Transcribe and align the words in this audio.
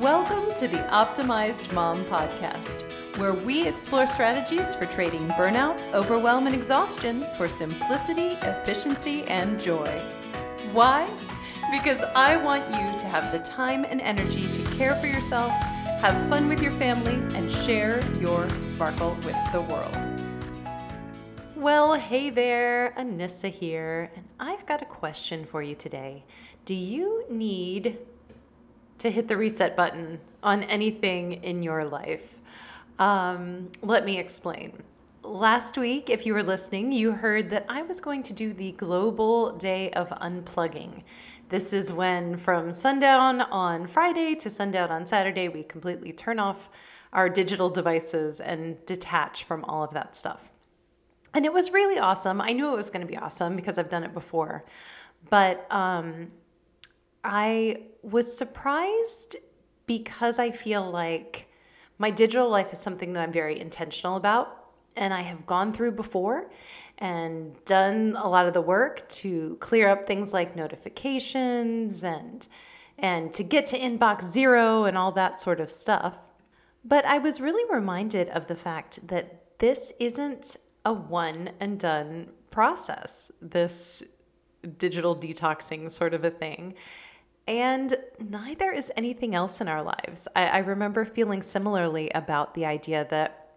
Welcome 0.00 0.54
to 0.58 0.68
the 0.68 0.76
Optimized 0.92 1.72
Mom 1.72 2.04
Podcast, 2.04 2.88
where 3.18 3.32
we 3.32 3.66
explore 3.66 4.06
strategies 4.06 4.76
for 4.76 4.86
trading 4.86 5.26
burnout, 5.30 5.80
overwhelm, 5.92 6.46
and 6.46 6.54
exhaustion 6.54 7.26
for 7.36 7.48
simplicity, 7.48 8.28
efficiency, 8.42 9.24
and 9.24 9.58
joy. 9.60 9.88
Why? 10.72 11.10
Because 11.72 12.00
I 12.14 12.36
want 12.36 12.64
you 12.68 13.00
to 13.00 13.06
have 13.08 13.32
the 13.32 13.40
time 13.40 13.84
and 13.84 14.00
energy 14.00 14.42
to 14.42 14.76
care 14.76 14.94
for 14.94 15.08
yourself, 15.08 15.50
have 16.00 16.28
fun 16.28 16.48
with 16.48 16.62
your 16.62 16.72
family, 16.72 17.14
and 17.36 17.50
share 17.50 18.00
your 18.18 18.48
sparkle 18.60 19.16
with 19.24 19.36
the 19.50 19.62
world. 19.62 19.96
Well, 21.56 21.94
hey 21.94 22.30
there, 22.30 22.94
Anissa 22.96 23.50
here, 23.50 24.12
and 24.14 24.24
I've 24.38 24.64
got 24.64 24.80
a 24.80 24.86
question 24.86 25.44
for 25.44 25.60
you 25.60 25.74
today. 25.74 26.22
Do 26.66 26.74
you 26.74 27.24
need 27.28 27.98
to 28.98 29.10
hit 29.10 29.28
the 29.28 29.36
reset 29.36 29.76
button 29.76 30.18
on 30.42 30.64
anything 30.64 31.32
in 31.44 31.62
your 31.62 31.84
life. 31.84 32.36
Um, 32.98 33.70
let 33.82 34.04
me 34.04 34.18
explain. 34.18 34.82
Last 35.22 35.76
week, 35.78 36.10
if 36.10 36.26
you 36.26 36.34
were 36.34 36.42
listening, 36.42 36.90
you 36.90 37.12
heard 37.12 37.50
that 37.50 37.66
I 37.68 37.82
was 37.82 38.00
going 38.00 38.22
to 38.24 38.32
do 38.32 38.52
the 38.52 38.72
Global 38.72 39.52
Day 39.56 39.90
of 39.90 40.08
Unplugging. 40.08 41.02
This 41.48 41.72
is 41.72 41.92
when, 41.92 42.36
from 42.36 42.72
sundown 42.72 43.42
on 43.42 43.86
Friday 43.86 44.34
to 44.36 44.50
sundown 44.50 44.90
on 44.90 45.06
Saturday, 45.06 45.48
we 45.48 45.62
completely 45.62 46.12
turn 46.12 46.38
off 46.38 46.70
our 47.12 47.28
digital 47.28 47.70
devices 47.70 48.40
and 48.40 48.76
detach 48.84 49.44
from 49.44 49.64
all 49.64 49.82
of 49.82 49.90
that 49.92 50.14
stuff. 50.14 50.50
And 51.34 51.44
it 51.44 51.52
was 51.52 51.72
really 51.72 51.98
awesome. 51.98 52.40
I 52.40 52.52
knew 52.52 52.72
it 52.72 52.76
was 52.76 52.90
going 52.90 53.06
to 53.06 53.10
be 53.10 53.16
awesome 53.16 53.56
because 53.56 53.78
I've 53.78 53.90
done 53.90 54.04
it 54.04 54.14
before. 54.14 54.64
But 55.30 55.66
um, 55.70 56.30
I 57.24 57.82
was 58.02 58.34
surprised 58.36 59.36
because 59.86 60.38
I 60.38 60.50
feel 60.50 60.88
like 60.90 61.48
my 61.98 62.10
digital 62.10 62.48
life 62.48 62.72
is 62.72 62.78
something 62.78 63.12
that 63.12 63.20
I'm 63.20 63.32
very 63.32 63.58
intentional 63.58 64.16
about 64.16 64.66
and 64.96 65.12
I 65.14 65.22
have 65.22 65.46
gone 65.46 65.72
through 65.72 65.92
before 65.92 66.50
and 66.98 67.54
done 67.64 68.16
a 68.18 68.28
lot 68.28 68.46
of 68.46 68.54
the 68.54 68.60
work 68.60 69.08
to 69.08 69.56
clear 69.60 69.88
up 69.88 70.06
things 70.06 70.32
like 70.32 70.56
notifications 70.56 72.04
and 72.04 72.48
and 72.98 73.32
to 73.32 73.44
get 73.44 73.64
to 73.66 73.78
inbox 73.78 74.22
zero 74.22 74.84
and 74.84 74.98
all 74.98 75.12
that 75.12 75.38
sort 75.38 75.60
of 75.60 75.70
stuff. 75.70 76.16
But 76.84 77.04
I 77.04 77.18
was 77.18 77.40
really 77.40 77.64
reminded 77.72 78.28
of 78.30 78.48
the 78.48 78.56
fact 78.56 79.06
that 79.06 79.58
this 79.58 79.92
isn't 80.00 80.56
a 80.84 80.92
one 80.92 81.50
and 81.60 81.78
done 81.78 82.30
process. 82.50 83.30
This 83.40 84.02
digital 84.78 85.14
detoxing 85.14 85.88
sort 85.88 86.12
of 86.12 86.24
a 86.24 86.30
thing. 86.30 86.74
And 87.48 87.96
neither 88.20 88.70
is 88.70 88.92
anything 88.94 89.34
else 89.34 89.62
in 89.62 89.68
our 89.68 89.82
lives. 89.82 90.28
I, 90.36 90.46
I 90.48 90.58
remember 90.58 91.06
feeling 91.06 91.40
similarly 91.40 92.10
about 92.14 92.52
the 92.52 92.66
idea 92.66 93.06
that 93.08 93.54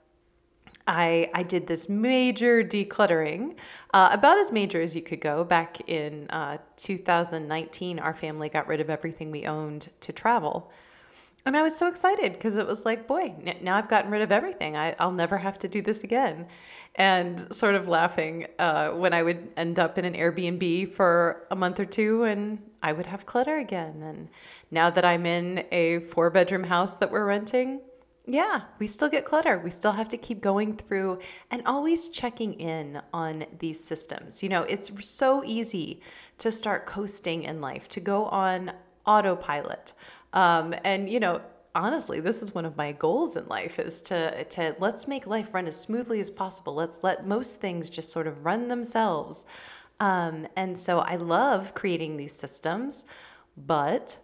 I, 0.88 1.30
I 1.34 1.44
did 1.44 1.68
this 1.68 1.90
major 1.90 2.64
decluttering, 2.64 3.56
uh, 3.94 4.10
about 4.14 4.40
as 4.40 4.50
major 4.50 4.82
as 4.82 4.96
you 4.96 5.02
could 5.02 5.20
go. 5.20 5.44
Back 5.44 5.90
in 5.90 6.30
uh, 6.30 6.58
2019, 6.78 8.00
our 8.00 8.14
family 8.14 8.48
got 8.48 8.66
rid 8.66 8.80
of 8.80 8.90
everything 8.90 9.30
we 9.30 9.46
owned 9.46 9.90
to 10.00 10.14
travel. 10.14 10.72
And 11.46 11.58
I 11.58 11.62
was 11.62 11.76
so 11.76 11.88
excited 11.88 12.34
because 12.34 12.56
it 12.56 12.66
was 12.66 12.86
like, 12.86 13.08
boy, 13.08 13.36
now 13.62 13.76
I've 13.76 13.90
gotten 13.90 14.10
rid 14.10 14.22
of 14.22 14.32
everything. 14.32 14.78
I, 14.78 14.96
I'll 15.00 15.12
never 15.12 15.38
have 15.38 15.60
to 15.60 15.68
do 15.68 15.82
this 15.82 16.06
again. 16.06 16.48
And 16.96 17.54
sort 17.56 17.76
of 17.76 17.88
laughing 17.88 18.48
uh, 18.60 18.90
when 18.90 19.14
I 19.14 19.24
would 19.24 19.50
end 19.56 19.80
up 19.80 19.98
in 19.98 20.04
an 20.04 20.14
Airbnb 20.14 20.92
for 20.92 21.48
a 21.50 21.56
month 21.56 21.80
or 21.80 21.86
two 21.86 22.24
and 22.24 22.60
I 22.84 22.92
would 22.92 23.06
have 23.06 23.26
clutter 23.26 23.60
again. 23.60 24.02
And 24.04 24.30
now 24.72 24.90
that 24.90 25.06
I'm 25.06 25.26
in 25.26 25.64
a 25.72 26.00
four 26.00 26.30
bedroom 26.30 26.64
house 26.64 26.98
that 26.98 27.10
we're 27.10 27.26
renting, 27.26 27.80
yeah, 28.26 28.62
we 28.78 28.88
still 28.88 29.10
get 29.10 29.26
clutter. 29.26 29.60
We 29.60 29.72
still 29.72 29.92
have 29.92 30.10
to 30.10 30.18
keep 30.18 30.42
going 30.42 30.78
through 30.78 31.20
and 31.50 31.62
always 31.66 32.10
checking 32.10 32.54
in 32.56 33.02
on 33.14 33.46
these 33.60 33.84
systems. 33.84 34.44
You 34.44 34.50
know, 34.50 34.64
it's 34.64 34.92
so 35.08 35.44
easy 35.44 36.02
to 36.38 36.52
start 36.52 36.86
coasting 36.86 37.44
in 37.44 37.62
life, 37.62 37.88
to 37.90 38.00
go 38.00 38.26
on 38.26 38.72
autopilot. 39.06 39.94
Um, 40.34 40.76
and, 40.84 41.10
you 41.10 41.20
know, 41.20 41.42
honestly, 41.76 42.20
this 42.20 42.42
is 42.42 42.54
one 42.54 42.66
of 42.66 42.78
my 42.78 42.92
goals 42.92 43.38
in 43.38 43.48
life 43.48 43.80
is 43.80 44.02
to, 44.04 44.44
to 44.44 44.76
let's 44.80 45.08
make 45.08 45.28
life 45.28 45.54
run 45.54 45.68
as 45.68 45.80
smoothly 45.80 46.20
as 46.20 46.30
possible. 46.30 46.74
Let's 46.74 47.04
let 47.04 47.28
most 47.28 47.62
things 47.62 47.90
just 47.90 48.10
sort 48.10 48.28
of 48.28 48.46
run 48.46 48.68
themselves. 48.68 49.46
Um, 50.00 50.48
and 50.56 50.78
so 50.78 51.00
I 51.00 51.16
love 51.16 51.74
creating 51.74 52.18
these 52.18 52.34
systems, 52.34 53.06
but 53.56 54.20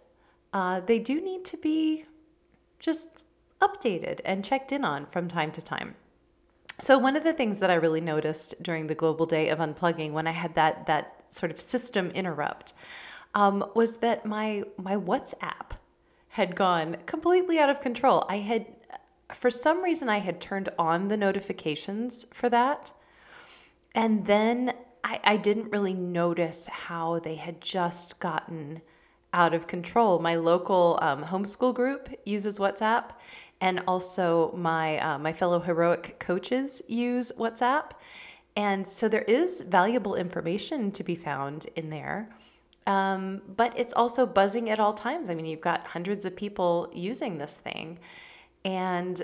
uh, 0.52 0.80
they 0.80 0.98
do 0.98 1.20
need 1.20 1.44
to 1.46 1.56
be 1.56 2.04
just 2.78 3.24
updated 3.60 4.20
and 4.24 4.44
checked 4.44 4.72
in 4.72 4.84
on 4.84 5.06
from 5.06 5.28
time 5.28 5.52
to 5.52 5.62
time. 5.62 5.94
So 6.80 6.96
one 6.96 7.16
of 7.16 7.24
the 7.24 7.32
things 7.32 7.58
that 7.58 7.70
I 7.70 7.74
really 7.74 8.00
noticed 8.00 8.54
during 8.62 8.86
the 8.86 8.94
global 8.94 9.26
day 9.26 9.48
of 9.48 9.58
unplugging 9.58 10.12
when 10.12 10.26
I 10.28 10.32
had 10.32 10.54
that 10.54 10.86
that 10.86 11.24
sort 11.28 11.50
of 11.50 11.60
system 11.60 12.10
interrupt 12.10 12.72
um, 13.34 13.64
was 13.74 13.96
that 13.96 14.24
my 14.24 14.62
my 14.76 14.96
WhatsApp 14.96 15.72
had 16.38 16.54
gone 16.54 16.96
completely 17.06 17.58
out 17.58 17.68
of 17.68 17.80
control. 17.80 18.24
I 18.28 18.36
had 18.36 18.64
for 19.34 19.50
some 19.50 19.82
reason 19.82 20.08
I 20.08 20.18
had 20.18 20.40
turned 20.40 20.68
on 20.78 21.08
the 21.08 21.16
notifications 21.16 22.26
for 22.32 22.48
that. 22.50 22.92
And 23.96 24.24
then 24.24 24.72
I, 25.02 25.18
I 25.24 25.36
didn't 25.36 25.72
really 25.72 25.94
notice 25.94 26.68
how 26.68 27.18
they 27.18 27.34
had 27.34 27.60
just 27.60 28.20
gotten 28.20 28.80
out 29.32 29.52
of 29.52 29.66
control. 29.66 30.20
My 30.20 30.36
local 30.36 31.00
um, 31.02 31.24
homeschool 31.24 31.74
group 31.74 32.08
uses 32.24 32.60
WhatsApp, 32.60 33.10
and 33.60 33.82
also 33.88 34.52
my 34.52 34.98
uh, 35.00 35.18
my 35.18 35.32
fellow 35.32 35.58
heroic 35.58 36.20
coaches 36.20 36.80
use 36.86 37.32
WhatsApp, 37.36 37.90
and 38.54 38.86
so 38.86 39.08
there 39.08 39.22
is 39.40 39.62
valuable 39.62 40.14
information 40.14 40.92
to 40.92 41.02
be 41.02 41.16
found 41.16 41.66
in 41.74 41.90
there. 41.90 42.30
Um, 42.88 43.42
but 43.56 43.78
it's 43.78 43.92
also 43.92 44.24
buzzing 44.24 44.70
at 44.70 44.80
all 44.80 44.94
times. 44.94 45.28
I 45.28 45.34
mean, 45.34 45.44
you've 45.44 45.60
got 45.60 45.86
hundreds 45.86 46.24
of 46.24 46.34
people 46.34 46.90
using 46.94 47.36
this 47.36 47.58
thing, 47.58 47.98
and 48.64 49.22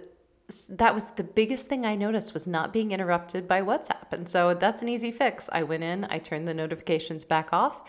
that 0.69 0.95
was 0.95 1.11
the 1.13 1.25
biggest 1.25 1.69
thing 1.69 1.87
I 1.87 1.97
noticed 1.97 2.35
was 2.35 2.47
not 2.47 2.75
being 2.75 2.93
interrupted 2.93 3.49
by 3.49 3.63
WhatsApp. 3.63 4.13
And 4.13 4.29
so 4.29 4.53
that's 4.53 4.83
an 4.83 4.91
easy 4.91 5.11
fix. 5.11 5.49
I 5.51 5.63
went 5.63 5.83
in, 5.83 6.05
I 6.11 6.19
turned 6.19 6.47
the 6.47 6.53
notifications 6.53 7.25
back 7.25 7.55
off, 7.55 7.81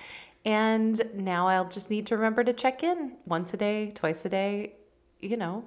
and 0.46 1.02
now 1.14 1.50
I'll 1.50 1.68
just 1.68 1.90
need 1.90 2.08
to 2.08 2.16
remember 2.16 2.46
to 2.46 2.53
check 2.53 2.81
in 2.81 3.18
once 3.25 3.53
a 3.53 3.58
day, 3.58 3.91
twice 3.94 4.24
a 4.24 4.30
day, 4.30 4.75
you 5.19 5.35
know. 5.35 5.66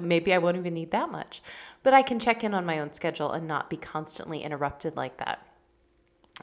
Maybe 0.00 0.32
I 0.32 0.38
won't 0.38 0.56
even 0.56 0.72
need 0.72 0.92
that 0.92 1.10
much, 1.10 1.42
but 1.82 1.92
I 1.92 2.00
can 2.00 2.18
check 2.18 2.44
in 2.44 2.54
on 2.54 2.64
my 2.64 2.78
own 2.78 2.92
schedule 2.92 3.32
and 3.32 3.46
not 3.46 3.68
be 3.68 3.76
constantly 3.76 4.42
interrupted 4.42 4.96
like 4.96 5.18
that. 5.18 5.44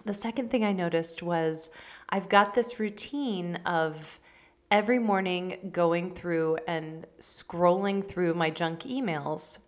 The 0.06 0.14
second 0.14 0.50
thing 0.50 0.64
I 0.64 0.72
noticed 0.72 1.24
was 1.24 1.70
I've 2.10 2.30
got 2.30 2.54
this 2.54 2.80
routine 2.80 3.56
of 3.66 4.20
every 4.72 5.00
morning 5.00 5.70
going 5.72 6.10
through 6.12 6.58
and 6.68 7.06
scrolling 7.20 8.06
through 8.06 8.34
my 8.34 8.50
junk 8.50 8.82
emails 8.82 9.60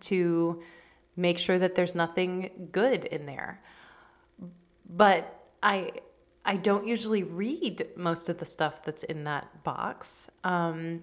to 0.00 0.62
make 1.16 1.38
sure 1.38 1.58
that 1.58 1.74
there's 1.74 1.94
nothing 1.94 2.68
good 2.72 3.04
in 3.06 3.26
there. 3.26 3.60
But 4.88 5.42
I 5.62 5.92
I 6.44 6.56
don't 6.56 6.86
usually 6.86 7.24
read 7.24 7.88
most 7.94 8.30
of 8.30 8.38
the 8.38 8.46
stuff 8.46 8.82
that's 8.82 9.02
in 9.02 9.24
that 9.24 9.64
box. 9.64 10.30
Um, 10.44 11.02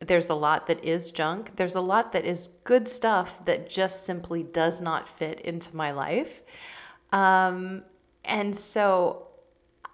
there's 0.00 0.30
a 0.30 0.34
lot 0.34 0.66
that 0.66 0.84
is 0.84 1.12
junk. 1.12 1.54
There's 1.54 1.76
a 1.76 1.80
lot 1.80 2.10
that 2.12 2.24
is 2.24 2.48
good 2.64 2.88
stuff 2.88 3.44
that 3.44 3.68
just 3.68 4.04
simply 4.04 4.42
does 4.42 4.80
not 4.80 5.08
fit 5.08 5.40
into 5.42 5.76
my 5.76 5.92
life. 5.92 6.42
Um, 7.12 7.82
and 8.24 8.54
so 8.54 9.28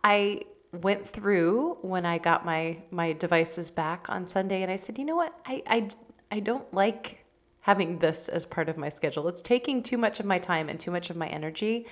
I 0.05 0.43
went 0.73 1.07
through 1.07 1.79
when 1.83 2.05
I 2.05 2.19
got 2.19 2.45
my 2.45 2.79
my 2.91 3.13
devices 3.13 3.71
back 3.71 4.11
on 4.11 4.27
Sunday 4.27 4.63
and 4.63 4.71
I 4.71 4.77
said, 4.77 4.99
"You 4.99 5.05
know 5.05 5.17
what? 5.17 5.39
I 5.47 5.63
I 5.67 5.89
I 6.31 6.41
don't 6.41 6.73
like 6.75 7.25
having 7.61 7.99
this 7.99 8.29
as 8.29 8.47
part 8.47 8.69
of 8.69 8.77
my 8.77 8.89
schedule. 8.89 9.27
It's 9.27 9.41
taking 9.41 9.83
too 9.83 9.99
much 9.99 10.21
of 10.21 10.27
my 10.27 10.39
time 10.39 10.69
and 10.69 10.79
too 10.79 10.93
much 10.93 11.11
of 11.11 11.17
my 11.17 11.27
energy. 11.27 11.87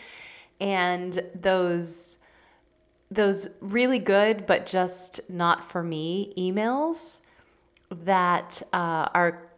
And 0.61 1.21
those 1.35 2.19
those 3.11 3.49
really 3.61 3.99
good 3.99 4.47
but 4.47 4.67
just 4.67 5.21
not 5.29 5.69
for 5.69 5.83
me 5.83 6.33
emails 6.39 7.21
that 7.91 8.63
uh, 8.73 9.09
are 9.15 9.51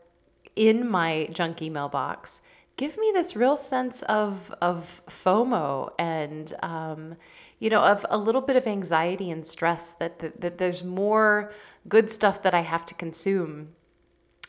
in 0.56 0.88
my 0.88 1.28
junk 1.32 1.62
email 1.62 1.88
box 1.88 2.40
give 2.76 2.99
me 2.99 3.11
this 3.12 3.37
real 3.37 3.56
sense 3.56 4.02
of 4.02 4.55
of 4.61 5.02
FOMO 5.08 5.90
and 5.99 6.52
um, 6.62 7.17
you 7.58 7.70
know 7.70 7.81
of 7.81 8.05
a 8.11 8.19
little 8.19 8.43
bit 8.43 8.56
of 8.56 8.67
anxiety 8.67 9.31
and 9.31 9.44
stress 9.44 9.93
that, 9.94 10.19
that 10.19 10.40
that 10.40 10.58
there's 10.58 10.84
more 10.84 11.52
good 11.88 12.11
stuff 12.11 12.43
that 12.43 12.55
I 12.55 12.61
have 12.61 12.84
to 12.87 12.94
consume 12.94 13.69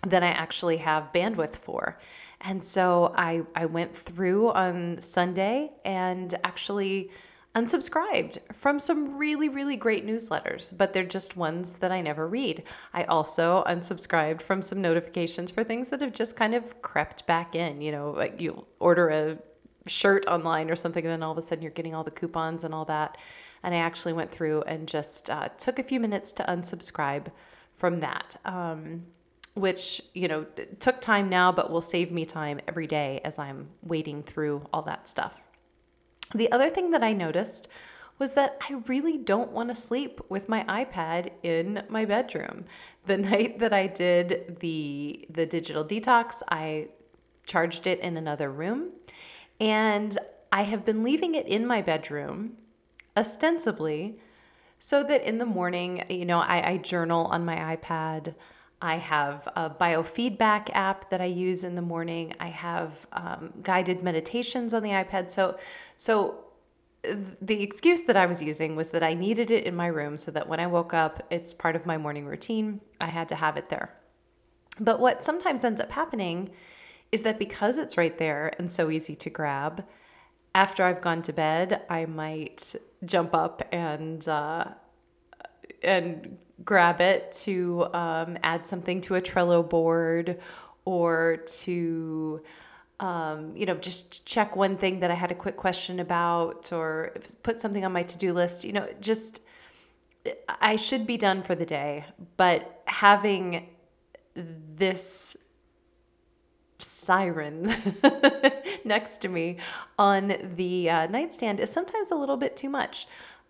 than 0.06 0.24
I 0.24 0.30
actually 0.30 0.78
have 0.78 1.12
bandwidth 1.12 1.56
for. 1.56 2.00
And 2.42 2.64
so 2.64 3.14
I, 3.16 3.42
I 3.56 3.66
went 3.66 3.96
through 3.96 4.52
on 4.52 5.02
Sunday 5.02 5.72
and 5.84 6.34
actually 6.44 7.10
unsubscribed 7.58 8.38
from 8.54 8.78
some 8.80 9.18
really, 9.18 9.50
really 9.50 9.76
great 9.76 10.06
newsletters, 10.06 10.78
but 10.78 10.94
they're 10.94 11.04
just 11.04 11.36
ones 11.36 11.78
that 11.78 11.92
I 11.92 12.02
never 12.02 12.28
read. 12.28 12.64
I 12.94 13.04
also 13.06 13.64
unsubscribed 13.66 14.44
from 14.44 14.62
some 14.62 14.80
notifications 14.80 15.50
for 15.50 15.64
things 15.64 15.90
that 15.90 16.02
have 16.02 16.14
just 16.14 16.36
kind 16.36 16.54
of 16.54 16.84
crept 16.84 17.26
back 17.26 17.56
in. 17.56 17.82
You 17.82 17.92
know, 17.92 18.12
like 18.12 18.40
you 18.40 18.64
order 18.80 19.10
a 19.10 19.40
shirt 19.90 20.28
online 20.28 20.70
or 20.70 20.76
something, 20.76 21.04
and 21.04 21.12
then 21.12 21.24
all 21.24 21.32
of 21.32 21.38
a 21.40 21.42
sudden 21.42 21.64
you're 21.64 21.72
getting 21.72 21.96
all 21.96 22.04
the 22.04 22.12
coupons 22.12 22.64
and 22.64 22.76
all 22.76 22.86
that. 22.86 23.18
And 23.64 23.74
I 23.74 23.80
actually 23.80 24.14
went 24.14 24.30
through 24.30 24.62
and 24.64 24.88
just 24.88 25.32
uh, 25.32 25.50
took 25.58 25.80
a 25.80 25.84
few 25.84 26.00
minutes 26.00 26.32
to 26.34 26.44
unsubscribe 26.44 27.32
from 27.76 28.00
that. 28.02 28.36
Um, 28.46 29.04
which 29.56 30.04
you 30.14 30.28
know 30.28 30.46
took 30.78 31.02
time 31.02 31.30
now 31.30 31.52
but 31.52 31.72
will 31.72 31.82
save 31.82 32.12
me 32.12 32.24
time 32.24 32.60
every 32.68 32.86
day 32.86 33.20
as 33.26 33.40
i'm 33.40 33.68
wading 33.82 34.22
through 34.22 34.64
all 34.72 34.84
that 34.84 35.08
stuff 35.08 35.47
the 36.34 36.52
other 36.52 36.70
thing 36.70 36.92
that 36.92 37.04
I 37.04 37.14
noticed 37.14 37.68
was 38.20 38.34
that 38.34 38.62
I 38.70 38.82
really 38.88 39.18
don't 39.18 39.52
want 39.52 39.70
to 39.70 39.76
sleep 39.76 40.20
with 40.30 40.50
my 40.50 40.64
iPad 40.64 41.32
in 41.44 41.84
my 41.90 42.06
bedroom. 42.06 42.66
The 43.06 43.18
night 43.32 43.60
that 43.60 43.74
I 43.74 43.88
did 43.88 44.58
the 44.60 45.26
the 45.30 45.46
digital 45.46 45.86
detox, 45.86 46.42
I 46.50 46.90
charged 47.46 47.88
it 47.88 48.00
in 48.02 48.18
another 48.18 48.52
room 48.52 48.92
and 49.60 50.18
I 50.52 50.64
have 50.64 50.86
been 50.86 51.04
leaving 51.04 51.36
it 51.36 51.48
in 51.48 51.66
my 51.66 51.82
bedroom 51.82 52.58
ostensibly 53.16 54.20
so 54.80 55.04
that 55.04 55.24
in 55.24 55.38
the 55.38 55.46
morning, 55.46 56.04
you 56.10 56.26
know, 56.26 56.40
I, 56.40 56.72
I 56.72 56.78
journal 56.78 57.26
on 57.26 57.46
my 57.46 57.76
iPad. 57.76 58.36
I 58.82 58.98
have 58.98 59.48
a 59.56 59.70
biofeedback 59.70 60.70
app 60.74 61.10
that 61.10 61.20
I 61.20 61.26
use 61.26 61.64
in 61.64 61.76
the 61.76 61.82
morning. 61.82 62.34
I 62.40 62.50
have 62.50 63.08
um, 63.12 63.54
guided 63.64 64.04
meditations 64.04 64.74
on 64.74 64.84
the 64.84 64.90
iPad. 64.90 65.32
So, 65.32 65.58
so 65.98 66.44
the 67.42 67.62
excuse 67.62 68.04
that 68.04 68.18
I 68.18 68.26
was 68.26 68.42
using 68.42 68.76
was 68.76 68.90
that 68.90 69.04
I 69.04 69.14
needed 69.14 69.52
it 69.52 69.64
in 69.66 69.76
my 69.76 69.88
room 69.88 70.18
so 70.18 70.32
that 70.32 70.48
when 70.48 70.60
I 70.60 70.68
woke 70.68 70.94
up, 70.94 71.26
it's 71.32 71.54
part 71.54 71.76
of 71.76 71.86
my 71.86 71.98
morning 71.98 72.26
routine. 72.26 72.82
I 73.02 73.08
had 73.08 73.28
to 73.30 73.36
have 73.36 73.58
it 73.58 73.70
there. 73.70 73.94
But 74.80 75.00
what 75.00 75.24
sometimes 75.24 75.64
ends 75.64 75.82
up 75.82 75.92
happening 75.92 76.52
is 77.12 77.24
that 77.24 77.40
because 77.40 77.78
it's 77.78 77.98
right 77.98 78.18
there 78.18 78.54
and 78.60 78.70
so 78.70 78.92
easy 78.92 79.16
to 79.16 79.30
grab, 79.30 79.86
after 80.54 80.84
I've 80.84 81.02
gone 81.02 81.22
to 81.24 81.34
bed, 81.34 81.84
I 81.90 82.06
might 82.06 82.76
jump 83.06 83.34
up 83.36 83.62
and 83.72 84.28
uh, 84.28 84.66
and 85.84 86.38
grab 86.64 87.02
it 87.02 87.32
to 87.32 87.88
um, 87.94 88.38
add 88.44 88.66
something 88.66 89.02
to 89.02 89.16
a 89.16 89.22
Trello 89.22 89.68
board 89.68 90.40
or 90.86 91.38
to 91.46 92.42
um, 93.00 93.56
you 93.56 93.66
know 93.66 93.76
just 93.76 94.26
check 94.26 94.56
one 94.56 94.78
thing 94.78 95.00
that 95.02 95.12
I 95.12 95.14
had 95.14 95.32
a 95.32 95.36
quick 95.36 95.56
question 95.56 96.00
about 96.00 96.72
or 96.72 97.14
put 97.44 97.60
something 97.60 97.86
on 97.86 97.92
my 97.92 98.04
to-do 98.04 98.34
list 98.34 98.64
you 98.64 98.74
know 98.74 98.88
just 99.00 99.42
I 100.62 100.76
should 100.78 101.06
be 101.06 101.18
done 101.18 101.44
for 101.44 101.56
the 101.56 101.66
day 101.66 102.06
but 102.38 102.82
having 102.86 103.68
this 104.36 105.38
siren 106.80 107.74
next 108.86 109.20
to 109.20 109.30
me 109.30 109.58
on 109.98 110.36
the 110.56 110.90
uh, 110.90 111.08
nightstand 111.08 111.60
is 111.60 111.72
sometimes 111.72 112.12
a 112.12 112.16
little 112.16 112.38
bit 112.38 112.56
too 112.56 112.70
much 112.70 113.08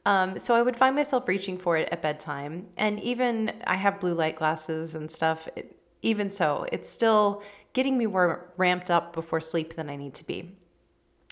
um, 0.07 0.39
so 0.39 0.55
I 0.55 0.61
would 0.61 0.77
find 0.77 0.95
myself 0.95 1.27
reaching 1.27 1.57
for 1.57 1.75
it 1.75 1.89
at 1.91 2.01
bedtime. 2.01 2.65
And 2.77 2.97
even 3.01 3.51
I 3.65 3.75
have 3.75 3.99
blue 3.99 4.13
light 4.13 4.37
glasses 4.37 4.95
and 4.95 5.11
stuff. 5.11 5.49
It, 5.57 5.75
even 6.01 6.29
so, 6.29 6.65
it's 6.71 6.87
still 6.87 7.43
getting 7.73 7.97
me 7.97 8.05
more 8.05 8.53
ramped 8.55 8.89
up 8.89 9.11
before 9.11 9.41
sleep 9.41 9.73
than 9.73 9.89
I 9.89 9.97
need 9.97 10.13
to 10.13 10.23
be. 10.23 10.55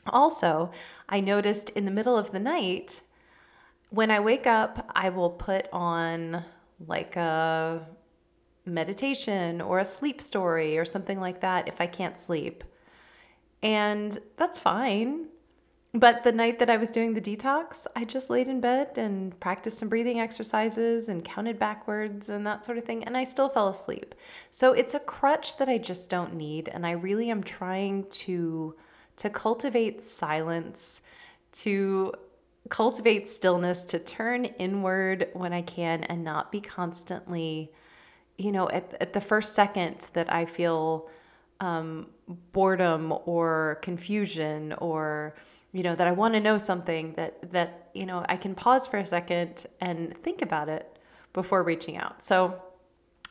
Also, 0.08 0.72
I 1.08 1.22
noticed 1.22 1.70
in 1.70 1.86
the 1.86 1.92
middle 1.92 2.18
of 2.18 2.32
the 2.32 2.40
night, 2.40 3.02
when 3.92 4.12
I 4.12 4.20
wake 4.20 4.46
up, 4.46 4.92
I 4.94 5.08
will 5.08 5.30
put 5.30 5.70
on 5.72 6.44
like 6.86 7.16
a 7.16 7.88
meditation 8.66 9.62
or 9.62 9.80
a 9.80 9.86
sleep 9.86 10.20
story 10.22 10.78
or 10.78 10.84
something 10.84 11.22
like 11.22 11.40
that 11.40 11.70
if 11.70 11.80
I 11.80 11.88
can't 11.88 12.18
sleep. 12.18 12.66
And 13.64 14.20
that's 14.36 14.60
fine. 14.60 15.28
But 15.96 16.24
the 16.24 16.32
night 16.34 16.60
that 16.60 16.70
I 16.70 16.76
was 16.76 16.92
doing 16.92 17.14
the 17.14 17.22
detox, 17.22 17.88
I 17.96 18.04
just 18.04 18.30
laid 18.30 18.50
in 18.50 18.60
bed 18.60 18.98
and 18.98 19.40
practiced 19.40 19.78
some 19.78 19.88
breathing 19.88 20.20
exercises 20.20 21.08
and 21.08 21.24
counted 21.24 21.58
backwards 21.58 22.28
and 22.28 22.46
that 22.46 22.66
sort 22.66 22.78
of 22.78 22.84
thing. 22.84 23.06
And 23.06 23.16
I 23.16 23.24
still 23.24 23.48
fell 23.48 23.70
asleep. 23.70 24.14
So 24.52 24.74
it's 24.74 24.94
a 24.94 25.00
crutch 25.00 25.56
that 25.56 25.70
I 25.70 25.78
just 25.78 26.10
don't 26.10 26.34
need. 26.34 26.68
And 26.68 26.86
I 26.86 26.92
really 26.92 27.30
am 27.30 27.42
trying 27.42 28.08
to, 28.10 28.76
to 29.16 29.30
cultivate 29.30 30.04
silence, 30.04 31.02
to 31.54 32.14
cultivate 32.68 33.26
stillness, 33.30 33.84
to 33.84 34.00
turn 34.00 34.44
inward 34.44 35.30
when 35.32 35.54
I 35.54 35.62
can 35.62 36.04
and 36.04 36.26
not 36.26 36.52
be 36.52 36.60
constantly, 36.60 37.72
you 38.38 38.52
know, 38.52 38.70
at, 38.70 38.94
at 39.00 39.14
the 39.14 39.22
first 39.22 39.56
second 39.56 40.08
that 40.12 40.34
I 40.34 40.44
feel 40.44 41.08
um, 41.62 42.08
boredom 42.52 43.14
or 43.26 43.80
confusion 43.82 44.74
or 44.74 45.36
you 45.76 45.84
know 45.84 45.94
that 45.94 46.08
i 46.08 46.12
want 46.12 46.34
to 46.34 46.40
know 46.40 46.58
something 46.58 47.14
that 47.18 47.52
that 47.52 47.90
you 47.94 48.06
know 48.06 48.26
i 48.30 48.38
can 48.38 48.56
pause 48.56 48.88
for 48.88 48.98
a 48.98 49.06
second 49.06 49.66
and 49.82 50.18
think 50.24 50.42
about 50.42 50.70
it 50.70 50.98
before 51.34 51.64
reaching 51.64 51.98
out. 51.98 52.24
So 52.24 52.62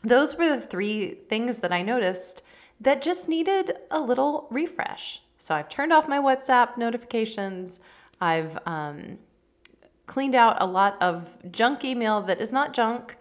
those 0.02 0.36
were 0.36 0.50
the 0.50 0.60
three 0.60 1.14
things 1.30 1.56
that 1.58 1.72
i 1.72 1.80
noticed 1.80 2.42
that 2.80 3.00
just 3.00 3.30
needed 3.30 3.72
a 3.90 3.98
little 3.98 4.46
refresh. 4.50 5.22
So 5.38 5.54
i've 5.54 5.70
turned 5.70 5.92
off 5.92 6.06
my 6.06 6.18
whatsapp 6.18 6.76
notifications. 6.76 7.80
I've 8.20 8.58
um, 8.66 9.18
cleaned 10.06 10.34
out 10.34 10.58
a 10.60 10.66
lot 10.66 11.02
of 11.02 11.34
junk 11.50 11.82
email 11.82 12.20
that 12.22 12.42
is 12.42 12.52
not 12.52 12.74
junk 12.74 13.16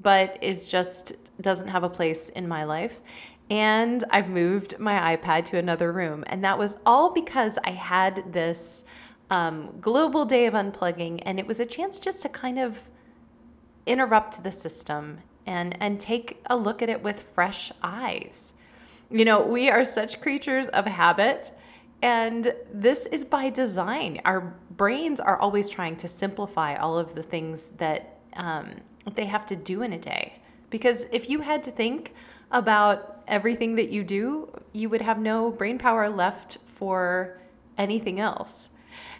but 0.00 0.38
is 0.40 0.68
just 0.68 1.14
doesn't 1.40 1.68
have 1.68 1.82
a 1.82 1.90
place 1.90 2.28
in 2.30 2.46
my 2.46 2.62
life 2.62 3.00
and 3.50 4.04
I've 4.10 4.28
moved 4.28 4.78
my 4.78 5.16
iPad 5.16 5.44
to 5.46 5.58
another 5.58 5.92
room. 5.92 6.24
And 6.26 6.44
that 6.44 6.58
was 6.58 6.76
all 6.84 7.12
because 7.12 7.58
I 7.64 7.70
had 7.70 8.32
this 8.32 8.84
um, 9.30 9.74
global 9.80 10.24
day 10.24 10.46
of 10.46 10.54
unplugging, 10.54 11.22
and 11.22 11.38
it 11.38 11.46
was 11.46 11.60
a 11.60 11.66
chance 11.66 11.98
just 11.98 12.22
to 12.22 12.28
kind 12.28 12.58
of 12.58 12.82
interrupt 13.86 14.42
the 14.42 14.52
system 14.52 15.18
and, 15.46 15.76
and 15.80 15.98
take 15.98 16.42
a 16.50 16.56
look 16.56 16.82
at 16.82 16.88
it 16.88 17.02
with 17.02 17.30
fresh 17.34 17.72
eyes. 17.82 18.54
You 19.10 19.24
know, 19.24 19.42
we 19.42 19.70
are 19.70 19.84
such 19.84 20.20
creatures 20.20 20.68
of 20.68 20.84
habit, 20.86 21.52
and 22.02 22.52
this 22.72 23.06
is 23.06 23.24
by 23.24 23.50
design. 23.50 24.20
Our 24.24 24.54
brains 24.76 25.20
are 25.20 25.38
always 25.38 25.68
trying 25.68 25.96
to 25.96 26.08
simplify 26.08 26.76
all 26.76 26.98
of 26.98 27.14
the 27.14 27.22
things 27.22 27.70
that 27.78 28.18
um, 28.34 28.74
they 29.14 29.24
have 29.24 29.46
to 29.46 29.56
do 29.56 29.82
in 29.82 29.94
a 29.94 29.98
day. 29.98 30.34
Because 30.70 31.06
if 31.12 31.30
you 31.30 31.40
had 31.40 31.62
to 31.64 31.70
think 31.70 32.14
about 32.50 33.17
everything 33.28 33.74
that 33.76 33.90
you 33.90 34.04
do, 34.04 34.50
you 34.72 34.88
would 34.88 35.02
have 35.02 35.18
no 35.18 35.50
brain 35.50 35.78
power 35.78 36.08
left 36.08 36.58
for 36.64 37.40
anything 37.76 38.20
else. 38.20 38.70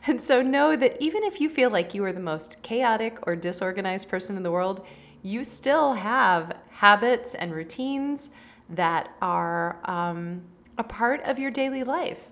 And 0.07 0.21
so 0.21 0.43
know 0.43 0.77
that 0.77 1.01
even 1.01 1.23
if 1.25 1.41
you 1.41 1.51
feel 1.51 1.71
like 1.71 1.95
you 1.95 2.05
are 2.05 2.13
the 2.13 2.21
most 2.21 2.61
chaotic 2.63 3.19
or 3.27 3.37
disorganized 3.37 4.09
person 4.09 4.37
in 4.37 4.43
the 4.43 4.51
world, 4.51 4.87
you 5.23 5.45
still 5.45 5.93
have 5.93 6.57
habits 6.71 7.35
and 7.35 7.53
routines 7.53 8.31
that 8.71 9.11
are 9.21 9.79
um, 9.85 10.43
a 10.79 10.85
part 10.85 11.23
of 11.23 11.39
your 11.39 11.51
daily 11.51 11.85
life. 11.85 12.29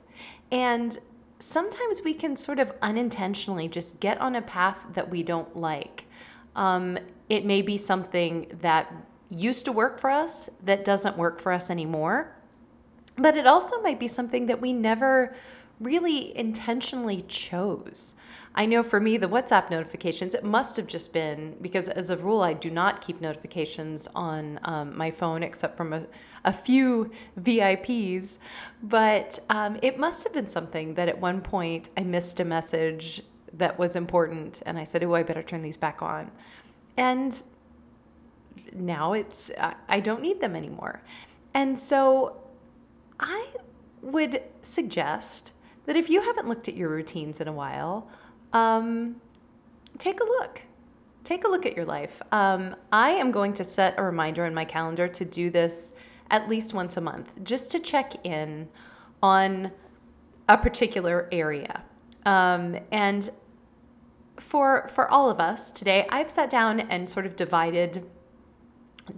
And 0.53 0.97
sometimes 1.39 2.03
we 2.05 2.15
can 2.15 2.37
sort 2.37 2.59
of 2.59 2.73
unintentionally 2.83 3.69
just 3.69 4.01
get 4.01 4.21
on 4.21 4.37
a 4.37 4.43
path 4.43 4.87
that 4.95 5.09
we 5.09 5.23
don't 5.23 5.57
like. 5.57 6.05
Um, 6.55 6.99
it 7.29 7.45
may 7.45 7.63
be 7.63 7.77
something 7.77 8.47
that 8.61 8.93
used 9.31 9.65
to 9.65 9.73
work 9.73 9.99
for 9.99 10.11
us 10.11 10.49
that 10.65 10.85
doesn't 10.85 11.17
work 11.17 11.41
for 11.41 11.53
us 11.53 11.71
anymore. 11.71 12.35
But 13.19 13.37
it 13.37 13.47
also 13.47 13.81
might 13.83 13.99
be 13.99 14.09
something 14.09 14.47
that 14.47 14.61
we 14.61 14.73
never 14.73 15.35
really 15.81 16.37
intentionally 16.37 17.23
chose. 17.23 18.15
I 18.55 18.65
know 18.65 18.83
for 18.83 19.01
me, 19.01 19.19
the 19.19 19.29
WhatsApp 19.29 19.71
notifications, 19.71 20.35
it 20.35 20.43
must 20.43 20.77
have 20.79 20.87
just 20.87 21.13
been 21.13 21.57
because, 21.61 21.89
as 21.91 22.09
a 22.09 22.17
rule, 22.17 22.41
I 22.41 22.55
do 22.55 22.71
not 22.71 23.03
keep 23.03 23.21
notifications 23.21 24.09
on 24.15 24.59
um, 24.65 24.97
my 24.97 25.11
phone 25.11 25.43
except 25.43 25.77
from 25.77 25.93
a, 25.93 26.07
a 26.47 26.53
few 26.53 27.11
VIPs. 27.41 28.39
But 28.85 29.39
um, 29.51 29.79
it 29.83 29.99
must 29.99 30.25
have 30.25 30.33
been 30.33 30.47
something 30.47 30.95
that 30.95 31.09
at 31.09 31.21
one 31.21 31.43
point 31.43 31.91
I 31.99 32.01
missed 32.01 32.41
a 32.41 32.45
message 32.45 33.23
that 33.53 33.79
was 33.79 33.95
important 33.95 34.63
and 34.65 34.79
I 34.79 34.85
said, 34.85 35.05
Oh, 35.05 35.15
I 35.15 35.23
better 35.23 35.43
turn 35.43 35.61
these 35.61 35.77
back 35.77 36.01
on. 36.01 36.31
And 36.97 37.43
now 38.75 39.13
it's 39.13 39.51
I 39.89 40.01
don't 40.01 40.23
need 40.23 40.41
them 40.41 40.57
anymore. 40.57 41.03
And 41.55 41.79
so 41.79 42.37
I 43.19 43.47
would 44.03 44.43
suggest 44.63 45.53
that 45.87 45.97
if 45.97 46.11
you 46.11 46.21
haven't 46.21 46.49
looked 46.49 46.69
at 46.69 46.77
your 46.77 46.89
routines 46.89 47.41
in 47.41 47.49
a 47.49 47.53
while, 47.53 48.09
um, 48.53 49.17
take 49.99 50.21
a 50.21 50.25
look. 50.25 50.61
Take 51.25 51.45
a 51.45 51.49
look 51.49 51.67
at 51.67 51.75
your 51.75 51.85
life. 51.85 52.23
Um, 52.31 52.77
I 52.93 53.11
am 53.11 53.31
going 53.31 53.53
to 53.55 53.65
set 53.65 53.95
a 53.97 54.03
reminder 54.03 54.47
in 54.47 54.55
my 54.55 54.65
calendar 54.65 55.09
to 55.09 55.25
do 55.25 55.51
this 55.51 55.93
at 56.31 56.49
least 56.49 56.75
once 56.75 56.97
a 56.97 57.01
month, 57.01 57.33
just 57.43 57.71
to 57.73 57.81
check 57.81 58.15
in 58.25 58.69
on 59.23 59.73
a 60.49 60.57
particular 60.57 61.29
area. 61.33 61.83
Um, 62.25 62.77
and 62.93 63.29
for 64.39 64.89
for 64.95 65.11
all 65.11 65.31
of 65.31 65.41
us 65.41 65.71
today, 65.71 66.07
I've 66.11 66.31
sat 66.31 66.51
down 66.51 66.81
and 66.81 67.09
sort 67.09 67.27
of 67.27 67.37
divided 67.37 68.05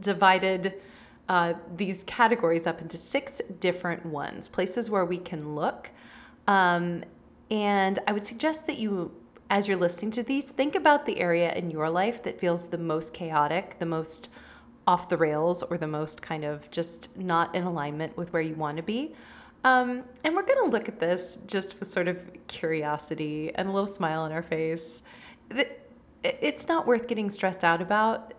divided 0.01 0.83
uh, 1.29 1.55
these 1.77 2.05
categories 2.05 2.67
up 2.67 2.81
into 2.81 2.97
six 2.97 3.41
different 3.61 4.05
ones, 4.07 4.49
places 4.49 4.89
where 4.91 5.05
we 5.05 5.19
can 5.19 5.55
look. 5.55 5.91
Um, 6.47 7.05
and 7.51 7.99
I 8.07 8.13
would 8.13 8.25
suggest 8.25 8.67
that 8.67 8.79
you, 8.79 9.13
as 9.51 9.69
you're 9.69 9.77
listening 9.77 10.11
to 10.13 10.23
these, 10.23 10.51
think 10.51 10.75
about 10.75 11.05
the 11.05 11.21
area 11.21 11.53
in 11.55 11.71
your 11.71 11.91
life 11.91 12.23
that 12.23 12.41
feels 12.41 12.67
the 12.69 12.79
most 12.79 13.13
chaotic, 13.13 13.79
the 13.79 13.87
most 13.87 14.31
off 14.87 15.11
the 15.11 15.17
rails, 15.19 15.63
or 15.63 15.77
the 15.77 15.87
most 15.87 16.23
kind 16.23 16.45
of 16.45 16.71
just 16.71 17.15
not 17.17 17.55
in 17.55 17.65
alignment 17.65 18.17
with 18.17 18.33
where 18.33 18.41
you 18.41 18.55
want 18.55 18.79
to 18.79 18.83
be. 18.83 19.15
Um, 19.65 20.05
and 20.25 20.35
we're 20.35 20.47
going 20.47 20.65
to 20.65 20.71
look 20.71 20.89
at 20.89 20.99
this 20.99 21.41
just 21.47 21.79
with 21.79 21.89
sort 21.89 22.09
of 22.09 22.19
curiosity 22.47 23.53
and 23.55 23.69
a 23.69 23.73
little 23.73 23.87
smile 23.87 24.23
on 24.23 24.33
our 24.33 24.43
face. 24.43 25.03
It's 26.23 26.69
not 26.69 26.87
worth 26.87 27.07
getting 27.07 27.29
stressed 27.29 27.65
out 27.65 27.83
about 27.83 28.33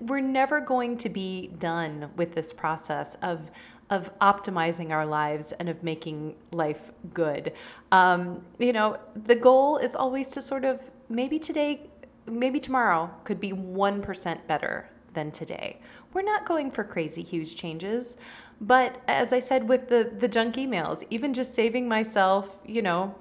we're 0.00 0.20
never 0.20 0.60
going 0.60 0.96
to 0.98 1.08
be 1.08 1.48
done 1.58 2.10
with 2.16 2.34
this 2.34 2.52
process 2.52 3.16
of 3.22 3.50
of 3.90 4.16
optimizing 4.18 4.90
our 4.90 5.06
lives 5.06 5.52
and 5.52 5.68
of 5.68 5.82
making 5.82 6.34
life 6.52 6.92
good. 7.14 7.52
Um, 7.90 8.44
you 8.58 8.72
know, 8.72 8.98
the 9.24 9.34
goal 9.34 9.78
is 9.78 9.96
always 9.96 10.28
to 10.30 10.42
sort 10.42 10.66
of 10.66 10.90
maybe 11.08 11.38
today, 11.38 11.88
maybe 12.26 12.60
tomorrow 12.60 13.10
could 13.24 13.40
be 13.40 13.52
1% 13.52 14.46
better 14.46 14.90
than 15.14 15.30
today. 15.30 15.80
We're 16.12 16.22
not 16.22 16.44
going 16.44 16.70
for 16.70 16.84
crazy 16.84 17.22
huge 17.22 17.56
changes, 17.56 18.18
but 18.60 19.02
as 19.08 19.32
I 19.32 19.40
said 19.40 19.66
with 19.68 19.88
the 19.88 20.12
the 20.18 20.28
junk 20.28 20.56
emails, 20.56 21.04
even 21.10 21.32
just 21.32 21.54
saving 21.54 21.88
myself, 21.88 22.58
you 22.66 22.82
know, 22.82 23.14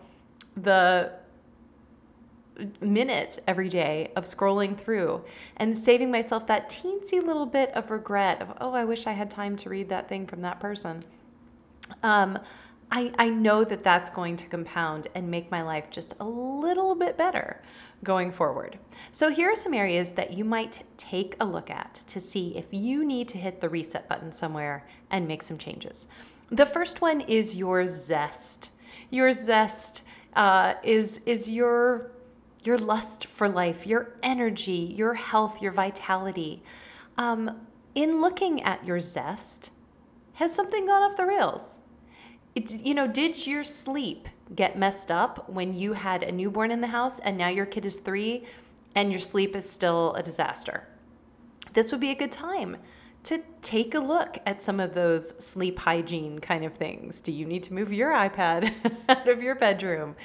the 0.58 1.14
minute 2.82 3.40
every 3.48 3.70
day 3.70 4.12
of 4.16 4.24
scrolling 4.26 4.78
through 4.78 5.24
and 5.58 5.76
saving 5.76 6.12
myself 6.12 6.48
that 6.48 6.70
teensy 6.70 7.22
little 7.24 7.46
bit 7.46 7.72
of 7.72 7.92
regret 7.92 8.42
of, 8.42 8.54
oh, 8.62 8.74
I 8.74 8.86
wish 8.86 9.08
I 9.08 9.12
had 9.12 9.30
time 9.30 9.56
to 9.58 9.70
read 9.70 9.90
that 9.90 10.08
thing 10.08 10.26
from 10.26 10.42
that 10.42 10.60
person. 10.60 11.04
Um, 12.04 12.40
I, 12.92 13.12
I 13.20 13.30
know 13.30 13.64
that 13.66 13.84
that's 13.84 14.10
going 14.10 14.38
to 14.38 14.48
compound 14.48 15.08
and 15.14 15.30
make 15.30 15.52
my 15.52 15.62
life 15.62 15.90
just 15.90 16.14
a 16.20 16.26
little 16.26 16.96
bit 16.96 17.18
better 17.18 17.62
going 18.04 18.32
forward. 18.32 18.80
So, 19.12 19.30
here 19.30 19.52
are 19.52 19.56
some 19.56 19.74
areas 19.74 20.14
that 20.14 20.38
you 20.38 20.46
might 20.46 20.84
take 20.96 21.36
a 21.42 21.46
look 21.46 21.70
at 21.70 21.96
to 22.08 22.22
see 22.22 22.56
if 22.56 22.68
you 22.72 23.04
need 23.04 23.28
to 23.30 23.38
hit 23.38 23.60
the 23.60 23.68
reset 23.68 24.08
button 24.08 24.32
somewhere 24.32 24.88
and 25.10 25.28
make 25.28 25.44
some 25.44 25.58
changes. 25.58 26.08
The 26.50 26.66
first 26.66 27.02
one 27.02 27.22
is 27.22 27.58
your 27.58 27.86
zest. 27.88 28.70
Your 29.10 29.34
zest 29.34 30.04
uh, 30.36 30.76
is, 30.84 31.20
is 31.26 31.50
your 31.50 32.12
your 32.68 32.78
lust 32.78 33.26
for 33.26 33.48
life, 33.48 33.88
your 33.88 34.14
energy, 34.22 34.94
your 34.96 35.14
health, 35.14 35.62
your 35.62 35.72
vitality. 35.72 36.62
Um, 37.18 37.62
in 37.96 38.20
looking 38.20 38.62
at 38.62 38.86
your 38.86 39.00
zest, 39.00 39.72
has 40.34 40.54
something 40.54 40.86
gone 40.86 41.02
off 41.02 41.18
the 41.18 41.26
rails? 41.26 41.80
It, 42.54 42.74
you 42.86 42.94
know, 42.94 43.08
did 43.08 43.48
your 43.48 43.64
sleep 43.64 44.28
get 44.54 44.78
messed 44.78 45.10
up 45.10 45.50
when 45.50 45.74
you 45.74 45.94
had 45.94 46.24
a 46.24 46.32
newborn 46.32 46.70
in 46.70 46.82
the 46.82 46.88
house 46.88 47.20
and 47.20 47.38
now 47.38 47.48
your 47.48 47.66
kid 47.66 47.86
is 47.86 48.00
three 48.00 48.46
and 48.96 49.12
your 49.12 49.22
sleep 49.22 49.56
is 49.56 49.68
still 49.68 50.14
a 50.16 50.22
disaster? 50.22 50.88
This 51.74 51.92
would 51.92 52.02
be 52.02 52.12
a 52.12 52.16
good 52.16 52.32
time 52.32 52.78
to 53.24 53.42
take 53.62 53.96
a 53.96 54.00
look 54.00 54.38
at 54.46 54.62
some 54.62 54.80
of 54.80 54.94
those 54.94 55.34
sleep 55.44 55.80
hygiene 55.80 56.40
kind 56.40 56.64
of 56.64 56.74
things. 56.74 57.22
Do 57.22 57.32
you 57.32 57.46
need 57.46 57.64
to 57.64 57.74
move 57.74 57.92
your 57.92 58.12
iPad 58.12 58.74
out 59.10 59.28
of 59.28 59.42
your 59.42 59.56
bedroom? 59.56 60.16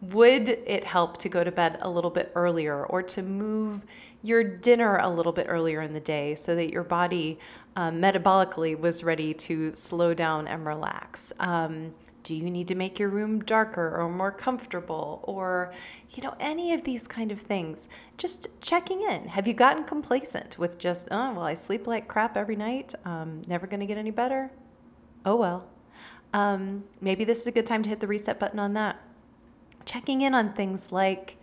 Would 0.00 0.48
it 0.48 0.84
help 0.84 1.18
to 1.18 1.28
go 1.28 1.42
to 1.42 1.50
bed 1.50 1.78
a 1.82 1.90
little 1.90 2.10
bit 2.10 2.30
earlier 2.34 2.86
or 2.86 3.02
to 3.02 3.22
move 3.22 3.84
your 4.22 4.42
dinner 4.44 4.98
a 4.98 5.08
little 5.08 5.32
bit 5.32 5.46
earlier 5.48 5.80
in 5.80 5.92
the 5.92 6.00
day 6.00 6.34
so 6.34 6.54
that 6.54 6.70
your 6.70 6.84
body 6.84 7.38
um, 7.76 8.00
metabolically 8.00 8.78
was 8.78 9.02
ready 9.02 9.34
to 9.34 9.74
slow 9.74 10.14
down 10.14 10.46
and 10.48 10.64
relax? 10.66 11.32
Um, 11.40 11.94
do 12.22 12.34
you 12.34 12.50
need 12.50 12.68
to 12.68 12.74
make 12.74 12.98
your 12.98 13.08
room 13.08 13.40
darker 13.40 13.96
or 13.96 14.08
more 14.08 14.30
comfortable 14.30 15.20
or 15.24 15.72
you 16.10 16.22
know 16.22 16.34
any 16.40 16.74
of 16.74 16.84
these 16.84 17.08
kind 17.08 17.32
of 17.32 17.40
things? 17.40 17.88
Just 18.18 18.48
checking 18.60 19.02
in. 19.02 19.26
Have 19.28 19.48
you 19.48 19.54
gotten 19.54 19.82
complacent 19.84 20.58
with 20.58 20.78
just 20.78 21.08
oh 21.10 21.32
well 21.32 21.44
i 21.44 21.54
sleep 21.54 21.86
like 21.86 22.06
crap 22.06 22.36
every 22.36 22.56
night. 22.56 22.94
Um, 23.04 23.42
never 23.46 23.66
going 23.66 23.80
to 23.80 23.86
get 23.86 23.98
any 23.98 24.10
better. 24.10 24.50
Oh 25.24 25.36
well. 25.36 25.68
Um, 26.34 26.84
maybe 27.00 27.24
this 27.24 27.40
is 27.40 27.46
a 27.46 27.52
good 27.52 27.66
time 27.66 27.82
to 27.82 27.88
hit 27.88 28.00
the 28.00 28.06
reset 28.06 28.38
button 28.38 28.58
on 28.58 28.74
that 28.74 29.00
checking 29.88 30.20
in 30.20 30.34
on 30.34 30.52
things 30.52 30.92
like 30.92 31.36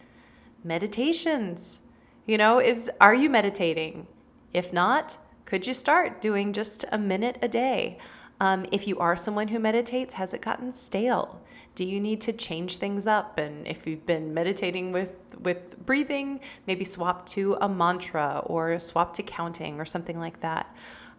meditations. 0.64 1.82
You 2.28 2.38
know, 2.38 2.60
is 2.60 2.90
are 3.02 3.16
you 3.16 3.30
meditating? 3.30 4.08
If 4.54 4.72
not, 4.72 5.18
could 5.46 5.68
you 5.68 5.74
start 5.74 6.22
doing 6.22 6.54
just 6.54 6.86
a 6.92 6.98
minute 6.98 7.38
a 7.42 7.48
day? 7.48 7.98
Um, 8.40 8.66
if 8.72 8.88
you 8.88 9.00
are 9.00 9.18
someone 9.18 9.48
who 9.48 9.60
meditates, 9.60 10.14
has 10.14 10.34
it 10.34 10.42
gotten 10.42 10.72
stale? 10.72 11.42
Do 11.74 11.86
you 11.86 12.00
need 12.00 12.22
to 12.22 12.34
change 12.34 12.78
things 12.78 13.08
up? 13.08 13.38
And 13.40 13.68
if 13.68 13.86
you've 13.88 14.06
been 14.06 14.34
meditating 14.34 14.92
with 14.92 15.16
with 15.42 15.78
breathing, 15.86 16.40
maybe 16.68 16.86
swap 16.86 17.26
to 17.28 17.58
a 17.62 17.68
mantra 17.70 18.42
or 18.46 18.80
swap 18.80 19.14
to 19.14 19.24
counting 19.24 19.80
or 19.80 19.86
something 19.86 20.20
like 20.20 20.40
that. 20.42 20.74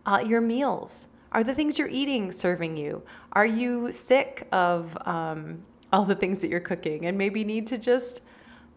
Uh, 0.06 0.22
your 0.26 0.40
meals 0.40 1.08
are 1.32 1.44
the 1.44 1.54
things 1.54 1.78
you're 1.78 1.88
eating 1.88 2.32
serving 2.32 2.76
you. 2.76 3.02
Are 3.32 3.46
you 3.46 3.92
sick 3.92 4.46
of 4.52 4.96
um, 5.06 5.62
all 5.96 6.04
the 6.04 6.14
things 6.14 6.42
that 6.42 6.50
you're 6.50 6.60
cooking 6.60 7.06
and 7.06 7.16
maybe 7.16 7.42
need 7.42 7.66
to 7.66 7.78
just 7.78 8.20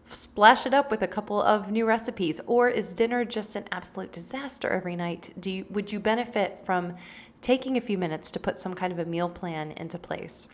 splash 0.08 0.64
it 0.64 0.72
up 0.72 0.90
with 0.90 1.02
a 1.02 1.06
couple 1.06 1.40
of 1.42 1.70
new 1.70 1.84
recipes. 1.84 2.40
Or 2.46 2.70
is 2.70 2.94
dinner 2.94 3.26
just 3.26 3.56
an 3.56 3.64
absolute 3.72 4.10
disaster 4.10 4.70
every 4.70 4.96
night? 4.96 5.34
Do 5.38 5.50
you 5.50 5.66
would 5.68 5.92
you 5.92 6.00
benefit 6.00 6.60
from 6.64 6.96
taking 7.42 7.76
a 7.76 7.80
few 7.80 7.98
minutes 7.98 8.30
to 8.30 8.40
put 8.40 8.58
some 8.58 8.72
kind 8.72 8.90
of 8.90 9.00
a 9.00 9.04
meal 9.04 9.28
plan 9.28 9.72
into 9.72 9.98
place? 9.98 10.48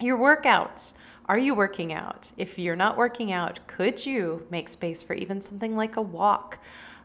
Your 0.00 0.18
workouts 0.18 0.94
are 1.26 1.38
you 1.38 1.54
working 1.54 1.92
out? 1.92 2.32
If 2.36 2.58
you're 2.58 2.74
not 2.74 2.96
working 2.96 3.30
out 3.30 3.60
could 3.68 4.04
you 4.04 4.44
make 4.50 4.68
space 4.68 5.00
for 5.00 5.14
even 5.14 5.40
something 5.40 5.76
like 5.76 5.96
a 5.96 6.02
walk? 6.02 6.58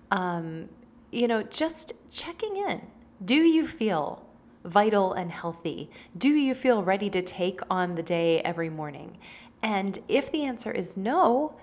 Um, 0.09 0.67
you 1.11 1.27
know 1.27 1.43
just 1.43 1.93
checking 2.09 2.57
in. 2.57 2.81
Do 3.23 3.35
you 3.35 3.67
feel 3.67 4.25
vital 4.65 5.13
and 5.13 5.31
healthy? 5.31 5.89
Do 6.17 6.29
you 6.29 6.55
feel 6.55 6.83
ready 6.83 7.09
to 7.09 7.21
take 7.21 7.61
on 7.69 7.95
the 7.95 8.03
day 8.03 8.41
every 8.41 8.69
morning? 8.69 9.17
And 9.61 9.99
if 10.07 10.31
the 10.31 10.43
answer 10.45 10.71
is 10.71 10.97
no, 10.97 11.55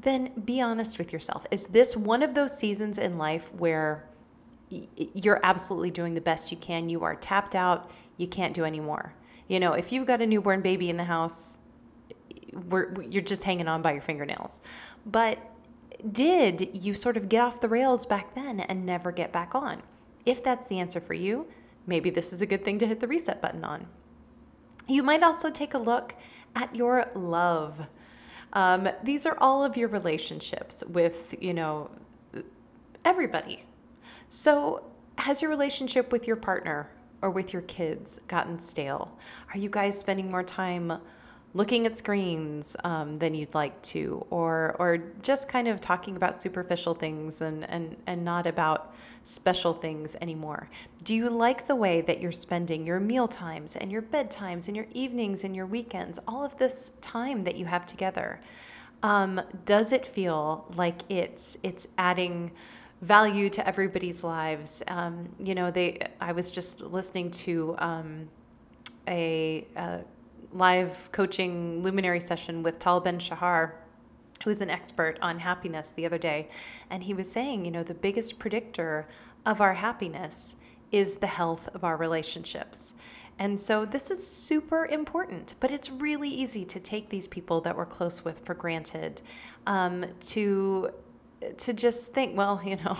then 0.00 0.32
be 0.44 0.60
honest 0.60 0.98
with 0.98 1.12
yourself. 1.12 1.46
Is 1.50 1.66
this 1.66 1.96
one 1.96 2.22
of 2.22 2.34
those 2.34 2.56
seasons 2.56 2.98
in 2.98 3.18
life 3.18 3.52
where 3.54 4.08
you're 4.68 5.40
absolutely 5.42 5.90
doing 5.90 6.14
the 6.14 6.20
best 6.20 6.50
you 6.50 6.56
can? 6.58 6.88
You 6.88 7.02
are 7.04 7.14
tapped 7.16 7.54
out, 7.54 7.90
you 8.16 8.26
can't 8.26 8.54
do 8.54 8.64
any 8.64 8.80
more. 8.80 9.14
You 9.48 9.60
know, 9.60 9.72
if 9.72 9.92
you've 9.92 10.06
got 10.06 10.22
a 10.22 10.26
newborn 10.26 10.62
baby 10.62 10.88
in 10.88 10.96
the 10.96 11.04
house, 11.04 11.58
you're 13.08 13.22
just 13.22 13.44
hanging 13.44 13.68
on 13.68 13.82
by 13.82 13.92
your 13.92 14.02
fingernails. 14.02 14.62
But 15.06 15.38
did 16.12 16.70
you 16.74 16.94
sort 16.94 17.16
of 17.16 17.28
get 17.28 17.42
off 17.42 17.60
the 17.60 17.68
rails 17.68 18.06
back 18.06 18.34
then 18.34 18.60
and 18.60 18.84
never 18.84 19.12
get 19.12 19.32
back 19.32 19.54
on? 19.54 19.82
If 20.24 20.42
that's 20.42 20.66
the 20.66 20.78
answer 20.78 21.00
for 21.00 21.14
you, 21.14 21.46
maybe 21.86 22.10
this 22.10 22.32
is 22.32 22.42
a 22.42 22.46
good 22.46 22.64
thing 22.64 22.78
to 22.78 22.86
hit 22.86 23.00
the 23.00 23.08
reset 23.08 23.40
button 23.40 23.64
on. 23.64 23.86
You 24.86 25.02
might 25.02 25.22
also 25.22 25.50
take 25.50 25.74
a 25.74 25.78
look 25.78 26.14
at 26.54 26.74
your 26.74 27.10
love. 27.14 27.80
Um, 28.52 28.88
these 29.02 29.26
are 29.26 29.36
all 29.40 29.64
of 29.64 29.76
your 29.76 29.88
relationships 29.88 30.84
with, 30.88 31.34
you 31.40 31.54
know, 31.54 31.90
everybody. 33.04 33.64
So, 34.28 34.84
has 35.18 35.42
your 35.42 35.50
relationship 35.50 36.10
with 36.10 36.26
your 36.26 36.36
partner 36.36 36.90
or 37.20 37.30
with 37.30 37.52
your 37.52 37.62
kids 37.62 38.18
gotten 38.28 38.58
stale? 38.58 39.16
Are 39.54 39.58
you 39.58 39.68
guys 39.68 39.98
spending 39.98 40.30
more 40.30 40.42
time 40.42 40.92
looking 41.54 41.86
at 41.86 41.94
screens 41.94 42.76
um, 42.84 43.16
than 43.16 43.34
you'd 43.34 43.54
like 43.54 43.80
to, 43.82 44.24
or 44.30 44.76
or 44.78 44.98
just 45.22 45.48
kind 45.48 45.68
of 45.68 45.80
talking 45.80 46.16
about 46.16 46.40
superficial 46.40 46.94
things 46.94 47.40
and 47.40 47.68
and 47.70 47.96
and 48.06 48.24
not 48.24 48.46
about 48.46 48.94
special 49.24 49.72
things 49.72 50.16
anymore? 50.20 50.68
Do 51.04 51.14
you 51.14 51.30
like 51.30 51.66
the 51.66 51.76
way 51.76 52.00
that 52.02 52.20
you're 52.20 52.32
spending 52.32 52.86
your 52.86 53.00
meal 53.00 53.28
times 53.28 53.76
and 53.76 53.90
your 53.92 54.02
bedtimes 54.02 54.68
and 54.68 54.76
your 54.76 54.86
evenings 54.92 55.44
and 55.44 55.54
your 55.54 55.66
weekends, 55.66 56.18
all 56.26 56.44
of 56.44 56.56
this 56.56 56.92
time 57.00 57.42
that 57.42 57.56
you 57.56 57.66
have 57.66 57.86
together? 57.86 58.40
Um, 59.02 59.40
does 59.64 59.92
it 59.92 60.06
feel 60.06 60.64
like 60.76 61.02
it's 61.08 61.58
it's 61.62 61.88
adding 61.98 62.52
value 63.02 63.50
to 63.50 63.66
everybody's 63.66 64.24
lives? 64.24 64.82
Um, 64.88 65.28
you 65.38 65.54
know, 65.54 65.70
they. 65.70 66.06
I 66.20 66.32
was 66.32 66.50
just 66.50 66.80
listening 66.80 67.30
to 67.32 67.74
um, 67.78 68.28
a, 69.08 69.66
a 69.76 70.00
live 70.52 71.08
coaching 71.12 71.82
luminary 71.82 72.20
session 72.20 72.62
with 72.62 72.78
Tal 72.78 73.00
Ben 73.00 73.18
Shahar, 73.18 73.74
who's 74.44 74.60
an 74.60 74.70
expert 74.70 75.18
on 75.22 75.38
happiness 75.38 75.92
the 75.92 76.06
other 76.06 76.18
day. 76.18 76.48
And 76.90 77.02
he 77.02 77.14
was 77.14 77.30
saying, 77.30 77.64
you 77.64 77.70
know, 77.70 77.82
the 77.82 77.94
biggest 77.94 78.38
predictor 78.38 79.06
of 79.46 79.60
our 79.60 79.74
happiness 79.74 80.56
is 80.90 81.16
the 81.16 81.26
health 81.26 81.68
of 81.74 81.84
our 81.84 81.96
relationships. 81.96 82.94
And 83.38 83.58
so 83.58 83.84
this 83.84 84.10
is 84.10 84.24
super 84.24 84.86
important, 84.86 85.54
but 85.58 85.70
it's 85.70 85.90
really 85.90 86.28
easy 86.28 86.64
to 86.66 86.78
take 86.78 87.08
these 87.08 87.26
people 87.26 87.60
that 87.62 87.76
we're 87.76 87.86
close 87.86 88.24
with 88.24 88.40
for 88.44 88.54
granted, 88.54 89.22
um, 89.66 90.04
to 90.20 90.90
to 91.58 91.72
just 91.72 92.14
think, 92.14 92.36
well, 92.36 92.62
you 92.64 92.76
know, 92.76 92.96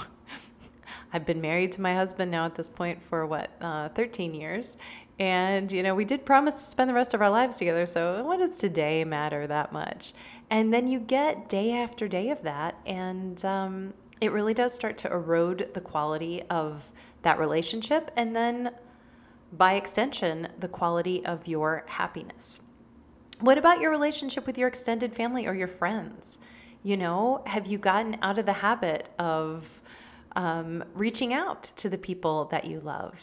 I've 1.12 1.24
been 1.24 1.40
married 1.40 1.70
to 1.72 1.80
my 1.80 1.94
husband 1.94 2.30
now 2.30 2.44
at 2.44 2.54
this 2.54 2.68
point 2.68 3.00
for 3.02 3.26
what, 3.26 3.50
uh, 3.60 3.90
13 3.90 4.34
years. 4.34 4.78
And, 5.18 5.70
you 5.70 5.82
know, 5.82 5.94
we 5.94 6.04
did 6.04 6.24
promise 6.24 6.62
to 6.62 6.70
spend 6.70 6.90
the 6.90 6.94
rest 6.94 7.14
of 7.14 7.22
our 7.22 7.30
lives 7.30 7.56
together. 7.56 7.86
So 7.86 8.24
what 8.24 8.38
does 8.38 8.58
today 8.58 9.04
matter 9.04 9.46
that 9.46 9.72
much? 9.72 10.14
And 10.50 10.72
then 10.72 10.88
you 10.88 10.98
get 10.98 11.48
day 11.48 11.74
after 11.74 12.08
day 12.08 12.30
of 12.30 12.42
that. 12.42 12.76
And 12.86 13.42
um, 13.44 13.94
it 14.20 14.32
really 14.32 14.54
does 14.54 14.74
start 14.74 14.96
to 14.98 15.12
erode 15.12 15.68
the 15.74 15.80
quality 15.80 16.42
of 16.50 16.90
that 17.22 17.38
relationship. 17.38 18.10
And 18.16 18.34
then 18.34 18.70
by 19.52 19.74
extension, 19.74 20.48
the 20.58 20.68
quality 20.68 21.24
of 21.26 21.46
your 21.46 21.84
happiness. 21.86 22.60
What 23.40 23.58
about 23.58 23.80
your 23.80 23.90
relationship 23.90 24.46
with 24.46 24.56
your 24.56 24.68
extended 24.68 25.12
family 25.12 25.46
or 25.46 25.54
your 25.54 25.68
friends? 25.68 26.38
You 26.82 26.96
know, 26.96 27.42
have 27.46 27.66
you 27.66 27.78
gotten 27.78 28.16
out 28.22 28.38
of 28.38 28.46
the 28.46 28.52
habit 28.52 29.08
of 29.18 29.80
um, 30.36 30.82
reaching 30.94 31.32
out 31.34 31.64
to 31.76 31.88
the 31.88 31.98
people 31.98 32.46
that 32.46 32.64
you 32.64 32.80
love? 32.80 33.20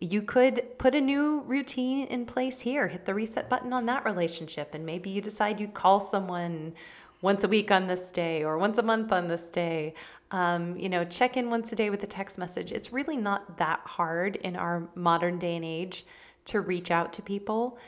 You 0.00 0.22
could 0.22 0.78
put 0.78 0.94
a 0.94 1.00
new 1.00 1.40
routine 1.46 2.06
in 2.08 2.26
place 2.26 2.60
here, 2.60 2.88
hit 2.88 3.04
the 3.04 3.14
reset 3.14 3.48
button 3.48 3.72
on 3.72 3.86
that 3.86 4.04
relationship, 4.04 4.74
and 4.74 4.84
maybe 4.84 5.10
you 5.10 5.20
decide 5.20 5.60
you 5.60 5.68
call 5.68 6.00
someone 6.00 6.74
once 7.22 7.44
a 7.44 7.48
week 7.48 7.70
on 7.70 7.86
this 7.86 8.10
day 8.10 8.44
or 8.44 8.58
once 8.58 8.78
a 8.78 8.82
month 8.82 9.12
on 9.12 9.26
this 9.26 9.50
day. 9.50 9.94
Um, 10.30 10.76
you 10.76 10.88
know, 10.88 11.04
check 11.04 11.36
in 11.36 11.48
once 11.48 11.72
a 11.72 11.76
day 11.76 11.90
with 11.90 12.02
a 12.02 12.08
text 12.08 12.38
message. 12.38 12.72
It's 12.72 12.92
really 12.92 13.16
not 13.16 13.56
that 13.56 13.80
hard 13.84 14.36
in 14.36 14.56
our 14.56 14.88
modern 14.94 15.38
day 15.38 15.56
and 15.56 15.64
age 15.64 16.04
to 16.46 16.60
reach 16.60 16.90
out 16.90 17.12
to 17.14 17.22
people. 17.22 17.78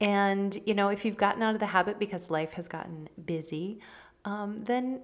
And, 0.00 0.56
you 0.66 0.74
know, 0.74 0.88
if 0.88 1.04
you've 1.04 1.16
gotten 1.16 1.42
out 1.42 1.54
of 1.54 1.60
the 1.60 1.66
habit 1.66 1.98
because 1.98 2.30
life 2.30 2.52
has 2.52 2.68
gotten 2.68 3.08
busy, 3.24 3.80
um, 4.24 4.58
then 4.58 5.00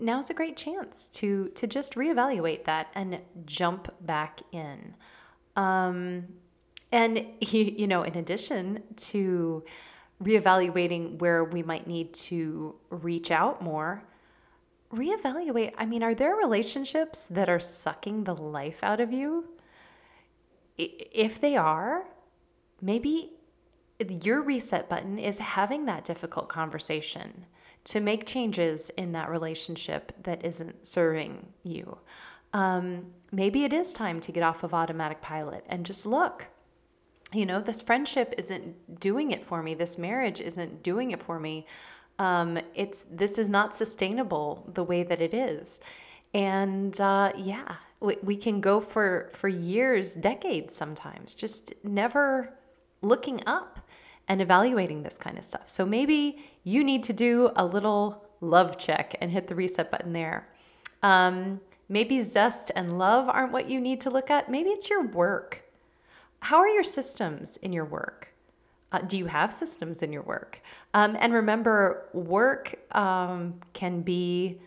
now's 0.00 0.30
a 0.30 0.34
great 0.34 0.56
chance 0.56 1.08
to 1.10 1.48
to 1.50 1.66
just 1.66 1.94
reevaluate 1.94 2.64
that 2.64 2.88
and 2.94 3.18
jump 3.44 3.92
back 4.06 4.40
in. 4.52 4.94
Um, 5.60 6.26
and 6.92 7.24
you 7.40 7.86
know, 7.86 8.02
in 8.02 8.16
addition 8.16 8.82
to 8.96 9.64
reevaluating 10.22 11.18
where 11.18 11.44
we 11.44 11.62
might 11.62 11.86
need 11.86 12.12
to 12.12 12.74
reach 12.90 13.30
out 13.30 13.62
more, 13.62 14.02
reevaluate. 14.92 15.72
I 15.78 15.86
mean, 15.86 16.02
are 16.02 16.14
there 16.14 16.34
relationships 16.36 17.28
that 17.28 17.48
are 17.48 17.60
sucking 17.60 18.24
the 18.24 18.34
life 18.34 18.82
out 18.82 19.00
of 19.00 19.12
you? 19.12 19.48
If 20.76 21.40
they 21.40 21.56
are, 21.56 22.04
maybe 22.80 23.32
your 24.22 24.40
reset 24.40 24.88
button 24.88 25.18
is 25.18 25.38
having 25.38 25.84
that 25.86 26.04
difficult 26.04 26.48
conversation 26.48 27.46
to 27.84 28.00
make 28.00 28.26
changes 28.26 28.90
in 28.96 29.12
that 29.12 29.30
relationship 29.30 30.12
that 30.22 30.44
isn't 30.44 30.86
serving 30.86 31.46
you. 31.62 31.98
Um, 32.52 33.06
maybe 33.32 33.64
it 33.64 33.72
is 33.72 33.92
time 33.92 34.20
to 34.20 34.32
get 34.32 34.42
off 34.42 34.62
of 34.64 34.74
automatic 34.74 35.20
pilot 35.20 35.64
and 35.68 35.86
just 35.86 36.06
look. 36.06 36.48
You 37.32 37.46
know, 37.46 37.60
this 37.60 37.80
friendship 37.80 38.34
isn't 38.38 38.98
doing 39.00 39.30
it 39.30 39.44
for 39.44 39.62
me. 39.62 39.74
This 39.74 39.98
marriage 39.98 40.40
isn't 40.40 40.82
doing 40.82 41.12
it 41.12 41.22
for 41.22 41.38
me. 41.38 41.66
Um, 42.18 42.58
it's 42.74 43.04
this 43.10 43.38
is 43.38 43.48
not 43.48 43.74
sustainable 43.74 44.68
the 44.74 44.84
way 44.84 45.02
that 45.04 45.22
it 45.22 45.32
is, 45.32 45.80
and 46.34 47.00
uh, 47.00 47.32
yeah, 47.36 47.76
we, 48.00 48.16
we 48.22 48.36
can 48.36 48.60
go 48.60 48.78
for 48.80 49.30
for 49.32 49.48
years, 49.48 50.16
decades 50.16 50.74
sometimes, 50.74 51.34
just 51.34 51.72
never 51.82 52.52
looking 53.00 53.40
up 53.46 53.80
and 54.28 54.42
evaluating 54.42 55.02
this 55.02 55.16
kind 55.16 55.38
of 55.38 55.44
stuff. 55.44 55.68
So 55.68 55.86
maybe 55.86 56.44
you 56.62 56.84
need 56.84 57.02
to 57.04 57.12
do 57.12 57.50
a 57.56 57.64
little 57.64 58.24
love 58.40 58.78
check 58.78 59.16
and 59.20 59.30
hit 59.30 59.46
the 59.46 59.54
reset 59.54 59.90
button 59.90 60.12
there. 60.12 60.48
Um, 61.02 61.60
maybe 61.90 62.22
zest 62.22 62.70
and 62.76 62.98
love 62.98 63.28
aren't 63.28 63.52
what 63.52 63.68
you 63.68 63.80
need 63.80 64.00
to 64.00 64.10
look 64.10 64.30
at. 64.30 64.48
Maybe 64.48 64.70
it's 64.70 64.88
your 64.88 65.06
work. 65.08 65.62
How 66.40 66.56
are 66.58 66.68
your 66.68 66.84
systems 66.84 67.58
in 67.58 67.72
your 67.72 67.84
work? 67.84 68.32
Uh, 68.92 69.00
do 69.00 69.18
you 69.18 69.26
have 69.26 69.52
systems 69.52 70.02
in 70.02 70.12
your 70.12 70.22
work? 70.22 70.62
Um, 70.94 71.16
and 71.20 71.34
remember, 71.34 72.08
work 72.12 72.76
um, 72.96 73.54
can 73.72 74.00
be, 74.00 74.60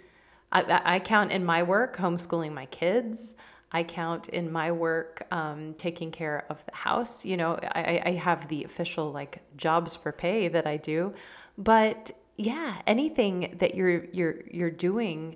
I, 0.51 0.81
I, 0.95 0.99
count 0.99 1.31
in 1.31 1.43
my 1.43 1.63
work 1.63 1.97
homeschooling 1.97 2.53
my 2.53 2.67
kids. 2.67 3.35
I 3.71 3.83
count 3.83 4.29
in 4.29 4.51
my 4.51 4.71
work 4.71 5.25
um, 5.31 5.73
taking 5.77 6.11
care 6.11 6.45
of 6.49 6.63
the 6.65 6.75
house. 6.75 7.25
You 7.25 7.37
know, 7.37 7.59
I, 7.73 8.01
I 8.05 8.11
have 8.11 8.47
the 8.47 8.63
official 8.63 9.11
like 9.11 9.41
jobs 9.57 9.95
for 9.95 10.11
pay 10.11 10.47
that 10.47 10.67
I 10.67 10.77
do, 10.77 11.13
but 11.57 12.11
yeah, 12.37 12.81
anything 12.87 13.55
that 13.59 13.75
you're 13.75 14.05
you're 14.05 14.41
you're 14.49 14.71
doing, 14.71 15.35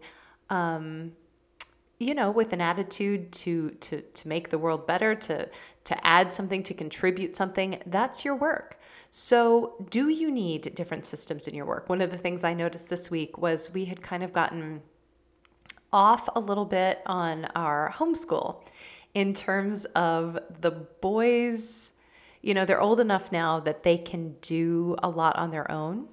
um, 0.49 1.11
you 1.99 2.13
know, 2.13 2.29
with 2.29 2.53
an 2.53 2.61
attitude 2.61 3.31
to 3.31 3.71
to 3.71 4.01
to 4.01 4.27
make 4.27 4.49
the 4.49 4.57
world 4.57 4.85
better, 4.85 5.15
to 5.15 5.49
to 5.85 6.07
add 6.07 6.31
something, 6.33 6.63
to 6.63 6.73
contribute 6.73 7.35
something, 7.35 7.81
that's 7.87 8.25
your 8.25 8.35
work. 8.35 8.77
So, 9.11 9.87
do 9.89 10.09
you 10.09 10.29
need 10.29 10.75
different 10.75 11.05
systems 11.05 11.47
in 11.47 11.55
your 11.55 11.65
work? 11.65 11.89
One 11.89 12.01
of 12.01 12.11
the 12.11 12.17
things 12.17 12.43
I 12.43 12.53
noticed 12.53 12.89
this 12.89 13.09
week 13.09 13.37
was 13.37 13.73
we 13.73 13.85
had 13.85 14.01
kind 14.01 14.21
of 14.21 14.33
gotten 14.33 14.81
off 15.93 16.27
a 16.35 16.39
little 16.39 16.65
bit 16.65 17.01
on 17.05 17.45
our 17.55 17.93
homeschool 17.95 18.63
in 19.13 19.33
terms 19.33 19.85
of 19.95 20.37
the 20.61 20.71
boys, 20.71 21.91
you 22.41 22.53
know, 22.53 22.65
they're 22.65 22.81
old 22.81 22.99
enough 22.99 23.31
now 23.31 23.59
that 23.61 23.83
they 23.83 23.97
can 23.97 24.35
do 24.41 24.95
a 25.01 25.09
lot 25.09 25.35
on 25.37 25.49
their 25.49 25.69
own. 25.71 26.07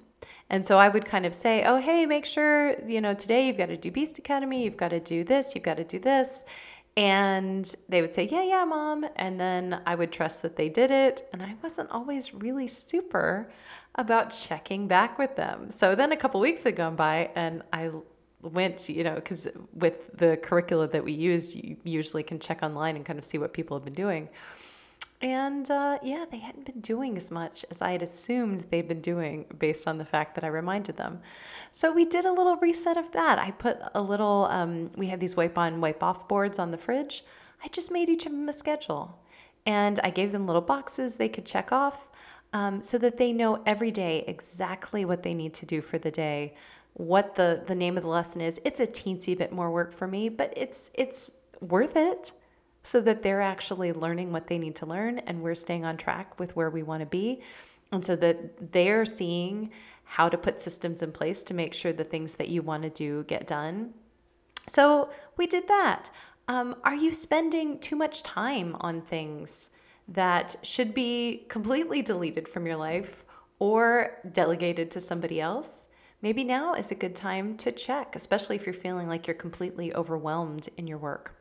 And 0.49 0.65
so 0.65 0.77
I 0.77 0.89
would 0.89 1.05
kind 1.05 1.25
of 1.25 1.33
say, 1.33 1.63
oh, 1.65 1.77
hey, 1.77 2.05
make 2.05 2.25
sure, 2.25 2.79
you 2.87 3.01
know, 3.01 3.13
today 3.13 3.47
you've 3.47 3.57
got 3.57 3.67
to 3.67 3.77
do 3.77 3.89
Beast 3.89 4.19
Academy, 4.19 4.63
you've 4.63 4.77
got 4.77 4.89
to 4.89 4.99
do 4.99 5.23
this, 5.23 5.55
you've 5.55 5.63
got 5.63 5.77
to 5.77 5.83
do 5.83 5.99
this. 5.99 6.43
And 6.97 7.73
they 7.89 8.01
would 8.01 8.13
say, 8.13 8.27
yeah, 8.31 8.43
yeah, 8.43 8.63
mom. 8.63 9.05
And 9.17 9.39
then 9.39 9.81
I 9.85 9.95
would 9.95 10.11
trust 10.11 10.41
that 10.43 10.55
they 10.55 10.69
did 10.69 10.91
it. 10.91 11.27
And 11.33 11.41
I 11.41 11.55
wasn't 11.61 11.89
always 11.91 12.33
really 12.33 12.67
super 12.67 13.51
about 13.95 14.29
checking 14.29 14.87
back 14.87 15.17
with 15.17 15.35
them. 15.35 15.69
So 15.69 15.95
then 15.95 16.11
a 16.11 16.17
couple 16.17 16.39
weeks 16.39 16.63
had 16.63 16.75
gone 16.75 16.95
by 16.95 17.31
and 17.35 17.63
I 17.73 17.91
went, 18.41 18.87
you 18.87 19.03
know, 19.03 19.15
because 19.15 19.47
with 19.73 20.15
the 20.15 20.37
curricula 20.37 20.87
that 20.89 21.03
we 21.03 21.11
use, 21.11 21.55
you 21.55 21.75
usually 21.83 22.23
can 22.23 22.39
check 22.39 22.61
online 22.61 22.95
and 22.95 23.05
kind 23.05 23.17
of 23.17 23.25
see 23.25 23.37
what 23.37 23.53
people 23.53 23.75
have 23.77 23.83
been 23.83 23.93
doing. 23.93 24.29
And 25.25 25.71
uh, 25.71 25.97
yeah, 26.03 26.25
they 26.29 26.37
hadn't 26.37 26.67
been 26.67 26.81
doing 26.81 27.17
as 27.17 27.31
much 27.31 27.65
as 27.71 27.81
I 27.81 27.93
had 27.93 28.03
assumed 28.03 28.59
they'd 28.69 28.87
been 28.87 29.01
doing 29.01 29.47
based 29.57 29.87
on 29.87 29.97
the 29.97 30.05
fact 30.05 30.35
that 30.35 30.43
I 30.43 30.49
reminded 30.49 30.97
them. 30.97 31.19
So 31.71 31.91
we 31.91 32.05
did 32.05 32.25
a 32.25 32.31
little 32.31 32.57
reset 32.57 32.95
of 32.95 33.11
that. 33.13 33.39
I 33.39 33.49
put 33.49 33.79
a 33.95 34.01
little, 34.03 34.47
um, 34.51 34.91
we 34.95 35.07
had 35.07 35.19
these 35.19 35.35
wipe 35.35 35.57
on, 35.57 35.81
wipe 35.81 36.03
off 36.03 36.27
boards 36.27 36.59
on 36.59 36.69
the 36.69 36.77
fridge. 36.77 37.25
I 37.63 37.69
just 37.69 37.91
made 37.91 38.07
each 38.07 38.27
of 38.27 38.33
them 38.33 38.47
a 38.47 38.53
schedule. 38.53 39.17
And 39.65 39.99
I 40.03 40.11
gave 40.11 40.31
them 40.31 40.45
little 40.45 40.61
boxes 40.61 41.15
they 41.15 41.29
could 41.29 41.45
check 41.47 41.71
off 41.71 42.07
um, 42.53 42.79
so 42.79 42.99
that 42.99 43.17
they 43.17 43.33
know 43.33 43.63
every 43.65 43.89
day 43.89 44.25
exactly 44.27 45.05
what 45.05 45.23
they 45.23 45.33
need 45.33 45.55
to 45.55 45.65
do 45.65 45.81
for 45.81 45.97
the 45.97 46.11
day 46.11 46.53
what 46.97 47.35
the 47.35 47.61
the 47.67 47.75
name 47.75 47.97
of 47.97 48.03
the 48.03 48.09
lesson 48.09 48.39
is. 48.39 48.61
It's 48.63 48.79
a 48.79 48.87
teensy 48.87 49.37
bit 49.37 49.51
more 49.51 49.69
work 49.69 49.91
for 49.91 50.07
me, 50.07 50.29
but 50.29 50.53
it's 50.55 50.91
it's 50.93 51.31
worth 51.59 51.97
it 51.97 52.31
so 52.85 53.01
that 53.01 53.21
they're 53.21 53.41
actually 53.41 53.91
learning 53.91 54.31
what 54.31 54.47
they 54.47 54.57
need 54.57 54.75
to 54.75 54.85
learn 54.85 55.19
and 55.19 55.41
we're 55.41 55.55
staying 55.55 55.83
on 55.83 55.97
track 55.97 56.39
with 56.39 56.55
where 56.55 56.69
we 56.69 56.83
want 56.83 57.01
to 57.01 57.05
be. 57.05 57.41
And 57.91 58.03
so 58.03 58.15
that 58.17 58.71
they're 58.71 59.05
seeing 59.05 59.71
how 60.03 60.29
to 60.29 60.37
put 60.37 60.61
systems 60.61 61.01
in 61.01 61.11
place 61.11 61.41
to 61.43 61.53
make 61.53 61.73
sure 61.73 61.91
the 61.91 62.03
things 62.03 62.35
that 62.35 62.49
you 62.49 62.61
want 62.61 62.83
to 62.83 62.89
do 62.89 63.23
get 63.23 63.47
done. 63.47 63.93
So 64.67 65.09
we 65.37 65.47
did 65.47 65.67
that. 65.67 66.09
Um, 66.47 66.75
are 66.83 66.95
you 66.95 67.11
spending 67.11 67.79
too 67.79 67.95
much 67.95 68.21
time 68.21 68.77
on 68.81 69.01
things 69.01 69.71
that 70.07 70.55
should 70.61 70.93
be 70.93 71.45
completely 71.49 72.03
deleted 72.03 72.47
from 72.47 72.67
your 72.67 72.75
life 72.75 73.25
or 73.57 74.19
delegated 74.31 74.91
to 74.91 74.99
somebody 74.99 75.41
else? 75.41 75.87
maybe 76.25 76.43
now 76.43 76.73
is 76.73 76.89
a 76.89 76.95
good 76.95 77.15
time 77.15 77.55
to 77.55 77.71
check, 77.71 78.15
especially 78.15 78.55
if 78.55 78.65
you're 78.65 78.73
feeling 78.73 79.07
like 79.07 79.27
you're 79.27 79.35
completely 79.35 79.93
overwhelmed 79.93 80.67
in 80.75 80.87
your 80.87 80.97
work. 80.97 81.35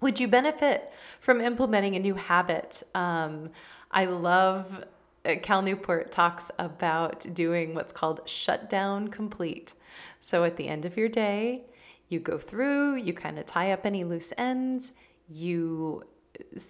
Would 0.00 0.20
you 0.20 0.28
benefit 0.28 0.92
from 1.20 1.40
implementing 1.40 1.96
a 1.96 1.98
new 1.98 2.14
habit? 2.14 2.82
Um, 2.94 3.50
I 3.90 4.04
love 4.06 4.84
uh, 5.24 5.36
Cal 5.42 5.62
Newport 5.62 6.10
talks 6.10 6.50
about 6.58 7.26
doing 7.32 7.74
what's 7.74 7.92
called 7.92 8.20
shutdown 8.26 9.08
complete. 9.08 9.74
So 10.20 10.44
at 10.44 10.56
the 10.56 10.68
end 10.68 10.84
of 10.84 10.96
your 10.96 11.08
day, 11.08 11.62
you 12.08 12.20
go 12.20 12.36
through, 12.36 12.96
you 12.96 13.12
kind 13.12 13.38
of 13.38 13.46
tie 13.46 13.72
up 13.72 13.86
any 13.86 14.04
loose 14.04 14.32
ends, 14.36 14.92
you 15.28 16.02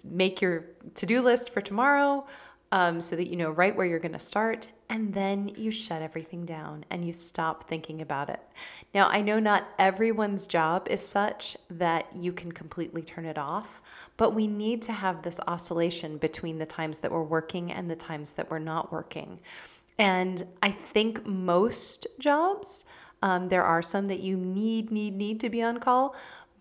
make 0.03 0.41
your 0.41 0.65
to 0.93 1.05
do 1.05 1.21
list 1.21 1.49
for 1.49 1.61
tomorrow, 1.61 2.25
um, 2.71 2.99
so 3.01 3.15
that 3.15 3.27
you 3.27 3.35
know 3.35 3.51
right 3.51 3.75
where 3.75 3.85
you're 3.85 3.99
going 3.99 4.11
to 4.11 4.19
start. 4.19 4.67
And 4.89 5.13
then 5.13 5.49
you 5.49 5.71
shut 5.71 6.01
everything 6.01 6.45
down 6.45 6.85
and 6.91 7.05
you 7.05 7.11
stop 7.11 7.67
thinking 7.67 8.01
about 8.01 8.29
it. 8.29 8.39
Now, 8.93 9.07
I 9.09 9.21
know 9.21 9.39
not 9.39 9.69
everyone's 9.79 10.47
job 10.47 10.87
is 10.89 11.05
such 11.05 11.57
that 11.71 12.07
you 12.15 12.31
can 12.31 12.51
completely 12.51 13.01
turn 13.01 13.25
it 13.25 13.37
off, 13.37 13.81
but 14.17 14.33
we 14.33 14.47
need 14.47 14.81
to 14.83 14.93
have 14.93 15.21
this 15.21 15.39
oscillation 15.47 16.17
between 16.17 16.57
the 16.57 16.65
times 16.65 16.99
that 16.99 17.11
we're 17.11 17.23
working 17.23 17.71
and 17.71 17.89
the 17.89 17.95
times 17.95 18.33
that 18.33 18.49
we're 18.49 18.59
not 18.59 18.91
working. 18.91 19.39
And 19.97 20.45
I 20.61 20.71
think 20.71 21.25
most 21.25 22.07
jobs, 22.19 22.85
um, 23.21 23.49
there 23.49 23.63
are 23.63 23.81
some 23.81 24.05
that 24.05 24.19
you 24.19 24.37
need, 24.37 24.91
need, 24.91 25.15
need 25.15 25.39
to 25.39 25.49
be 25.49 25.61
on 25.61 25.79
call. 25.79 26.15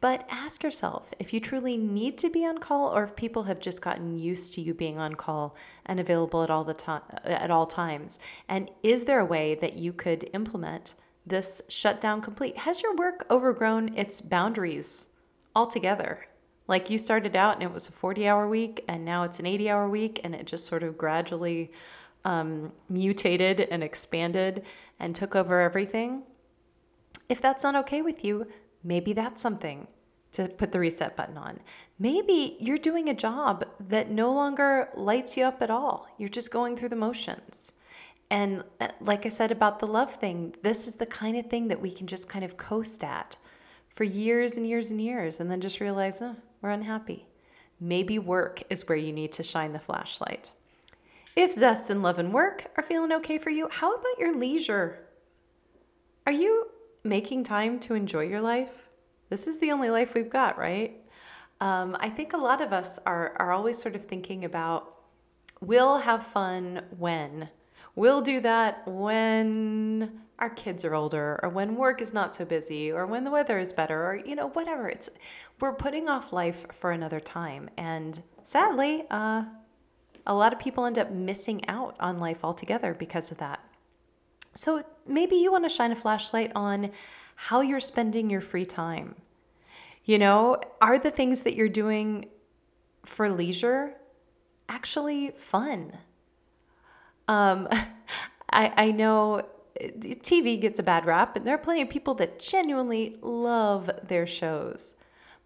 But 0.05 0.27
ask 0.29 0.62
yourself 0.62 1.09
if 1.19 1.33
you 1.33 1.40
truly 1.40 1.79
need 1.79 2.19
to 2.19 2.29
be 2.29 2.45
on 2.45 2.59
call 2.59 2.95
or 2.95 3.05
if 3.05 3.17
people 3.17 3.43
have 3.45 3.59
just 3.59 3.81
gotten 3.81 4.19
used 4.19 4.53
to 4.53 4.61
you 4.61 4.75
being 4.75 4.99
on 4.99 5.14
call 5.14 5.57
and 5.87 5.99
available 5.99 6.43
at 6.43 6.51
all 6.51 6.62
the 6.62 6.75
time 6.75 7.01
at 7.25 7.51
all 7.51 7.64
times. 7.64 8.19
And 8.51 8.71
is 8.83 9.05
there 9.05 9.21
a 9.21 9.25
way 9.25 9.55
that 9.62 9.79
you 9.79 9.95
could 9.95 10.29
implement 10.35 10.97
this 11.25 11.62
shutdown 11.71 12.21
complete? 12.21 12.59
Has 12.59 12.83
your 12.83 12.95
work 12.97 13.25
overgrown 13.31 13.97
its 13.97 14.21
boundaries 14.21 15.07
altogether? 15.57 16.27
Like 16.69 16.90
you 16.90 16.99
started 16.99 17.35
out 17.35 17.55
and 17.55 17.62
it 17.62 17.73
was 17.73 17.88
a 17.88 17.93
40 17.93 18.29
hour 18.29 18.47
week 18.47 18.85
and 18.88 19.07
now 19.07 19.23
it's 19.23 19.38
an 19.38 19.47
80 19.47 19.71
hour 19.71 19.88
week 19.88 20.21
and 20.23 20.35
it 20.35 20.45
just 20.45 20.67
sort 20.67 20.83
of 20.83 20.99
gradually 20.99 21.73
um, 22.27 22.73
mutated 22.90 23.61
and 23.71 23.83
expanded 23.83 24.64
and 25.01 25.14
took 25.14 25.35
over 25.35 25.62
everything. 25.62 26.25
If 27.31 27.40
that's 27.40 27.62
not 27.62 27.75
okay 27.77 28.03
with 28.03 28.23
you, 28.23 28.47
maybe 28.85 29.12
that's 29.12 29.42
something 29.42 29.87
to 30.33 30.49
put 30.49 30.73
the 30.73 30.79
reset 30.79 31.16
button 31.16 31.38
on. 31.38 31.59
Maybe 31.99 32.57
you're 32.59 32.77
doing 32.77 33.09
a 33.09 33.14
job 33.14 33.64
that 33.88 34.11
no 34.11 34.33
longer 34.33 34.88
lights 34.97 35.37
you 35.37 35.44
up 35.44 35.62
at 35.62 35.70
all. 35.70 36.09
You're 36.18 36.29
just 36.29 36.51
going 36.51 36.77
through 36.77 36.88
the 36.88 36.97
motions. 36.97 37.73
And 38.31 38.64
uh, 38.81 38.88
like 39.01 39.27
I 39.27 39.29
said 39.29 39.53
about 39.53 39.79
the 39.79 39.87
love 39.87 40.12
thing, 40.12 40.55
this 40.62 40.88
is 40.88 40.97
the 40.97 41.07
kind 41.07 41.37
of 41.37 41.47
thing 41.47 41.68
that 41.68 41.81
we 41.81 41.90
can 41.90 42.07
just 42.07 42.29
kind 42.29 42.44
of 42.44 42.57
coast 42.57 43.05
at 43.05 43.37
for 43.94 44.05
years 44.05 44.57
and 44.57 44.66
years 44.66 44.90
and 44.90 45.01
years 45.01 45.38
and 45.38 45.49
then 45.49 45.61
just 45.61 45.81
realize, 45.81 46.20
oh, 46.20 46.35
we're 46.61 46.70
unhappy. 46.70 47.27
Maybe 47.79 48.18
work 48.18 48.62
is 48.70 48.88
where 48.88 48.99
you 48.99 49.12
need 49.12 49.31
to 49.33 49.42
shine 49.44 49.73
the 49.73 49.79
flashlight. 49.79 50.51
If 51.37 51.53
zest 51.53 51.90
and 51.90 52.03
love 52.03 52.18
and 52.18 52.33
work 52.33 52.66
are 52.77 52.83
feeling 52.83 53.12
okay 53.12 53.38
for 53.38 53.51
you, 53.51 53.68
how 53.70 53.94
about 53.94 54.18
your 54.18 54.37
leisure? 54.37 54.99
Are 56.27 56.33
you 56.33 56.70
making 57.05 57.45
time 57.45 57.79
to 57.81 57.95
enjoy 57.95 58.27
your 58.27 58.40
life? 58.40 58.88
This 59.29 59.47
is 59.47 59.59
the 59.61 59.71
only 59.71 59.90
life 59.90 60.14
we've 60.14 60.31
got, 60.31 60.59
right? 60.59 61.01
Um, 61.61 61.97
I 62.01 62.09
think 62.09 62.33
a 62.33 62.38
lot 62.38 62.61
of 62.61 62.73
us 62.73 62.99
are, 63.07 63.35
are 63.38 63.53
always 63.53 63.81
sort 63.81 63.95
of 63.95 64.05
thinking 64.05 64.45
about 64.45 64.97
we'll 65.61 65.99
have 65.99 66.27
fun 66.27 66.83
when. 66.99 67.49
We'll 67.95 68.21
do 68.21 68.40
that 68.40 68.87
when 68.87 70.21
our 70.40 70.51
kids 70.51 70.85
are 70.85 70.95
older 70.95 71.38
or 71.43 71.49
when 71.49 71.77
work 71.77 72.03
is 72.03 72.12
not 72.12 72.35
so 72.35 72.45
busy 72.45 72.90
or 72.90 73.07
when 73.07 73.23
the 73.23 73.31
weather 73.31 73.59
is 73.59 73.73
better 73.73 74.05
or 74.05 74.17
you 74.17 74.35
know 74.35 74.49
whatever 74.49 74.88
it's 74.88 75.09
we're 75.61 75.73
putting 75.73 76.09
off 76.09 76.33
life 76.33 76.67
for 76.73 76.90
another 76.90 77.21
time 77.21 77.71
and 77.77 78.21
sadly 78.43 79.05
uh, 79.12 79.45
a 80.27 80.35
lot 80.35 80.53
of 80.53 80.59
people 80.59 80.87
end 80.87 80.99
up 80.99 81.11
missing 81.11 81.67
out 81.69 81.97
on 82.01 82.19
life 82.19 82.45
altogether 82.45 82.95
because 82.95 83.31
of 83.31 83.38
that. 83.38 83.61
So 84.55 84.85
maybe 85.07 85.37
you 85.37 85.53
want 85.53 85.64
to 85.64 85.69
shine 85.69 85.93
a 85.93 85.97
flashlight 85.97 86.53
on 86.55 86.90
how 87.37 87.61
you're 87.61 87.81
spending 87.81 88.31
your 88.31 88.40
free 88.40 88.67
time. 88.67 89.17
You 90.05 90.19
know, 90.19 90.61
are 90.81 90.99
the 90.99 91.11
things 91.11 91.43
that 91.43 91.55
you're 91.55 91.69
doing 91.69 92.27
for 93.05 93.29
leisure 93.29 93.95
actually 94.69 95.31
fun? 95.31 95.97
Um, 97.29 97.69
I, 98.51 98.73
I 98.77 98.90
know 98.93 99.43
TV 99.81 100.61
gets 100.61 100.79
a 100.79 100.83
bad 100.83 101.07
rap, 101.07 101.37
and 101.37 101.47
there 101.47 101.55
are 101.55 101.59
plenty 101.59 101.83
of 101.83 101.88
people 101.88 102.14
that 102.14 102.38
genuinely 102.38 103.17
love 103.23 103.90
their 104.07 104.27
shows. 104.27 104.95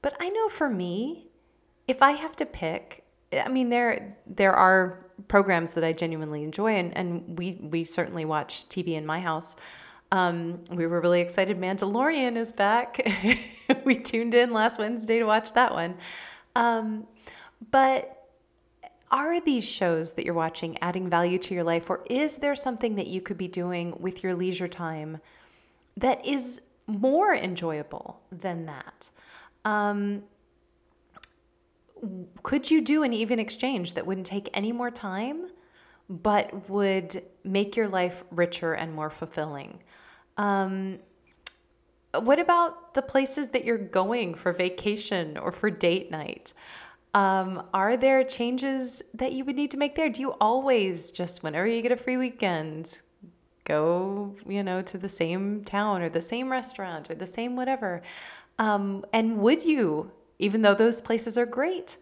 But 0.03 0.15
I 0.21 0.29
know 0.29 0.49
for 0.49 0.69
me, 0.69 1.29
if 1.87 2.03
I 2.03 2.13
have 2.13 2.37
to 2.37 2.47
pick, 2.47 3.05
I 3.33 3.49
mean, 3.49 3.71
there 3.71 4.17
there 4.27 4.53
are 4.53 5.07
programs 5.27 5.75
that 5.75 5.85
I 5.85 5.93
genuinely 5.93 6.45
enjoy, 6.45 6.77
and, 6.77 6.97
and 6.97 7.39
we 7.39 7.59
we 7.61 7.85
certainly 7.85 8.25
watch 8.25 8.69
TV 8.69 8.95
in 8.95 9.05
my 9.05 9.21
house. 9.21 9.57
Um, 10.11 10.65
we 10.71 10.87
were 10.87 11.01
really 11.01 11.21
excited. 11.21 11.61
Mandalorian 11.61 12.37
is 12.37 12.53
back. 12.53 13.01
we 13.85 13.97
tuned 13.97 14.35
in 14.35 14.53
last 14.53 14.79
Wednesday 14.79 15.19
to 15.19 15.25
watch 15.25 15.53
that 15.53 15.73
one. 15.73 15.97
Um, 16.57 17.07
but 17.71 18.27
are 19.11 19.41
these 19.41 19.69
shows 19.69 20.15
that 20.15 20.25
you're 20.25 20.35
watching 20.35 20.79
adding 20.83 21.09
value 21.09 21.39
to 21.39 21.55
your 21.55 21.65
life, 21.65 21.91
or 21.91 22.05
is 22.09 22.37
there 22.39 22.55
something 22.55 22.95
that 22.97 23.07
you 23.07 23.21
could 23.21 23.39
be 23.39 23.49
doing 23.49 23.95
with 23.99 24.23
your 24.23 24.35
leisure 24.35 24.69
time 24.69 25.19
that 25.97 26.25
is 26.25 26.61
more 26.87 27.35
enjoyable 27.35 28.21
than 28.31 28.67
that? 28.67 29.11
Um, 29.65 30.23
could 32.43 32.71
you 32.71 32.81
do 32.81 33.03
an 33.03 33.13
even 33.13 33.39
exchange 33.39 33.95
that 33.95 34.07
wouldn't 34.07 34.27
take 34.27 34.49
any 34.55 34.73
more 34.73 34.91
time 34.91 35.49
but 36.09 36.69
would 36.71 37.23
make 37.45 37.77
your 37.77 37.89
life 37.89 38.25
richer 38.31 38.73
and 38.73 38.95
more 38.95 39.11
fulfilling? 39.11 39.79
Um, 40.37 40.99
what 42.15 42.39
about 42.39 42.95
the 42.95 43.03
places 43.03 43.51
that 43.51 43.65
you're 43.65 43.77
going 43.77 44.35
for 44.35 44.53
vacation 44.53 45.37
or 45.37 45.53
for 45.53 45.71
date 45.71 46.11
night? 46.11 46.55
Um, 47.15 47.65
are 47.75 47.97
there 47.97 48.25
changes 48.25 49.03
that 49.15 49.33
you 49.33 49.45
would 49.45 49.57
need 49.57 49.71
to 49.73 49.77
make 49.77 49.95
there? 49.95 50.09
Do 50.09 50.21
you 50.21 50.31
always 50.41 51.11
just, 51.11 51.43
whenever 51.43 51.67
you 51.67 51.83
get 51.83 51.93
a 51.93 51.97
free 51.97 52.17
weekend, 52.17 53.01
go, 53.65 54.35
you 54.47 54.63
know, 54.63 54.81
to 54.83 54.99
the 54.99 55.09
same 55.09 55.65
town 55.65 56.01
or 56.01 56.09
the 56.09 56.23
same 56.23 56.51
restaurant 56.51 57.11
or 57.11 57.15
the 57.15 57.27
same 57.27 57.57
whatever? 57.57 58.03
Um, 58.59 59.05
and 59.13 59.39
would 59.39 59.65
you 59.65 60.11
even 60.39 60.63
though 60.63 60.75
those 60.75 61.01
places 61.01 61.37
are 61.37 61.47
great. 61.47 61.99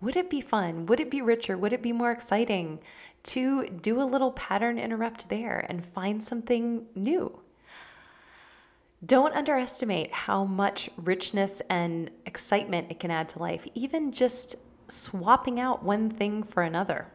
Would 0.00 0.16
it 0.16 0.30
be 0.30 0.40
fun? 0.40 0.86
Would 0.86 1.00
it 1.00 1.10
be 1.10 1.22
richer? 1.22 1.58
Would 1.58 1.72
it 1.72 1.82
be 1.82 1.92
more 1.92 2.10
exciting 2.10 2.80
to 3.24 3.68
do 3.68 4.00
a 4.00 4.04
little 4.04 4.32
pattern 4.32 4.78
interrupt 4.78 5.28
there 5.28 5.66
and 5.68 5.84
find 5.84 6.22
something 6.22 6.86
new? 6.94 7.38
Don't 9.04 9.34
underestimate 9.34 10.12
how 10.12 10.44
much 10.44 10.90
richness 10.96 11.62
and 11.70 12.10
excitement 12.26 12.90
it 12.90 13.00
can 13.00 13.10
add 13.10 13.28
to 13.30 13.38
life, 13.38 13.66
even 13.74 14.12
just 14.12 14.56
swapping 14.88 15.58
out 15.58 15.82
one 15.82 16.10
thing 16.10 16.42
for 16.42 16.62
another. 16.62 17.06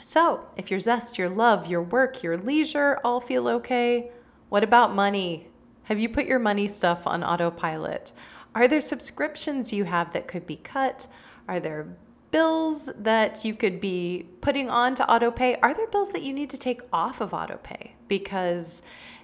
So, 0.00 0.46
if 0.56 0.70
your 0.70 0.80
zest, 0.80 1.18
your 1.18 1.28
love, 1.28 1.66
your 1.66 1.82
work, 1.82 2.22
your 2.22 2.38
leisure 2.38 3.00
all 3.04 3.20
feel 3.20 3.48
okay, 3.48 4.10
what 4.48 4.64
about 4.64 4.94
money? 4.94 5.48
Have 5.84 5.98
you 5.98 6.08
put 6.08 6.26
your 6.26 6.38
money 6.38 6.66
stuff 6.68 7.06
on 7.06 7.22
autopilot? 7.22 8.12
Are 8.54 8.68
there 8.68 8.80
subscriptions 8.80 9.72
you 9.72 9.84
have 9.84 10.12
that 10.12 10.26
could 10.26 10.46
be 10.46 10.56
cut? 10.56 11.06
Are 11.48 11.60
there 11.60 11.86
bills 12.30 12.90
that 12.96 13.44
you 13.44 13.54
could 13.54 13.80
be 13.80 14.26
putting 14.40 14.70
on 14.70 14.94
to 14.96 15.04
autopay? 15.04 15.58
Are 15.62 15.74
there 15.74 15.86
bills 15.88 16.10
that 16.12 16.22
you 16.22 16.32
need 16.32 16.50
to 16.50 16.58
take 16.58 16.82
off 16.92 17.20
of 17.20 17.30
autopay 17.30 17.90
because 18.08 18.82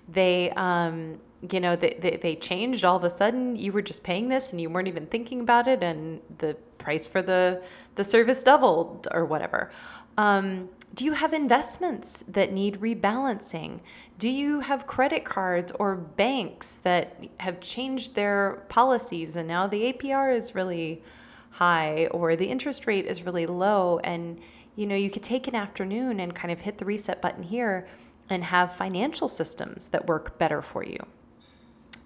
they, 0.08 0.50
um, 0.50 1.18
you 1.50 1.60
know, 1.60 1.76
they, 1.76 1.96
they, 2.00 2.16
they 2.16 2.36
changed 2.36 2.84
all 2.84 2.96
of 2.96 3.04
a 3.04 3.10
sudden? 3.10 3.56
You 3.56 3.72
were 3.72 3.82
just 3.82 4.02
paying 4.02 4.28
this 4.28 4.52
and 4.52 4.60
you 4.60 4.70
weren't 4.70 4.88
even 4.88 5.06
thinking 5.06 5.40
about 5.40 5.68
it, 5.68 5.82
and 5.82 6.20
the 6.38 6.56
price 6.78 7.06
for 7.06 7.22
the 7.22 7.62
the 7.96 8.04
service 8.04 8.42
doubled 8.42 9.08
or 9.10 9.24
whatever. 9.24 9.72
Um, 10.18 10.68
do 10.96 11.04
you 11.04 11.12
have 11.12 11.34
investments 11.34 12.24
that 12.26 12.52
need 12.52 12.80
rebalancing? 12.80 13.80
Do 14.18 14.30
you 14.30 14.60
have 14.60 14.86
credit 14.86 15.26
cards 15.26 15.70
or 15.78 15.94
banks 15.94 16.76
that 16.84 17.22
have 17.38 17.60
changed 17.60 18.14
their 18.14 18.64
policies 18.70 19.36
and 19.36 19.46
now 19.46 19.66
the 19.66 19.92
APR 19.92 20.34
is 20.34 20.54
really 20.54 21.02
high 21.50 22.06
or 22.12 22.34
the 22.34 22.46
interest 22.46 22.86
rate 22.86 23.04
is 23.04 23.24
really 23.24 23.44
low 23.44 23.98
and 24.04 24.40
you 24.74 24.86
know 24.86 24.94
you 24.96 25.10
could 25.10 25.22
take 25.22 25.48
an 25.48 25.54
afternoon 25.54 26.20
and 26.20 26.34
kind 26.34 26.50
of 26.50 26.60
hit 26.60 26.78
the 26.78 26.84
reset 26.86 27.20
button 27.20 27.42
here 27.42 27.86
and 28.30 28.42
have 28.42 28.74
financial 28.74 29.28
systems 29.28 29.88
that 29.88 30.06
work 30.06 30.38
better 30.38 30.62
for 30.62 30.82
you. 30.82 30.98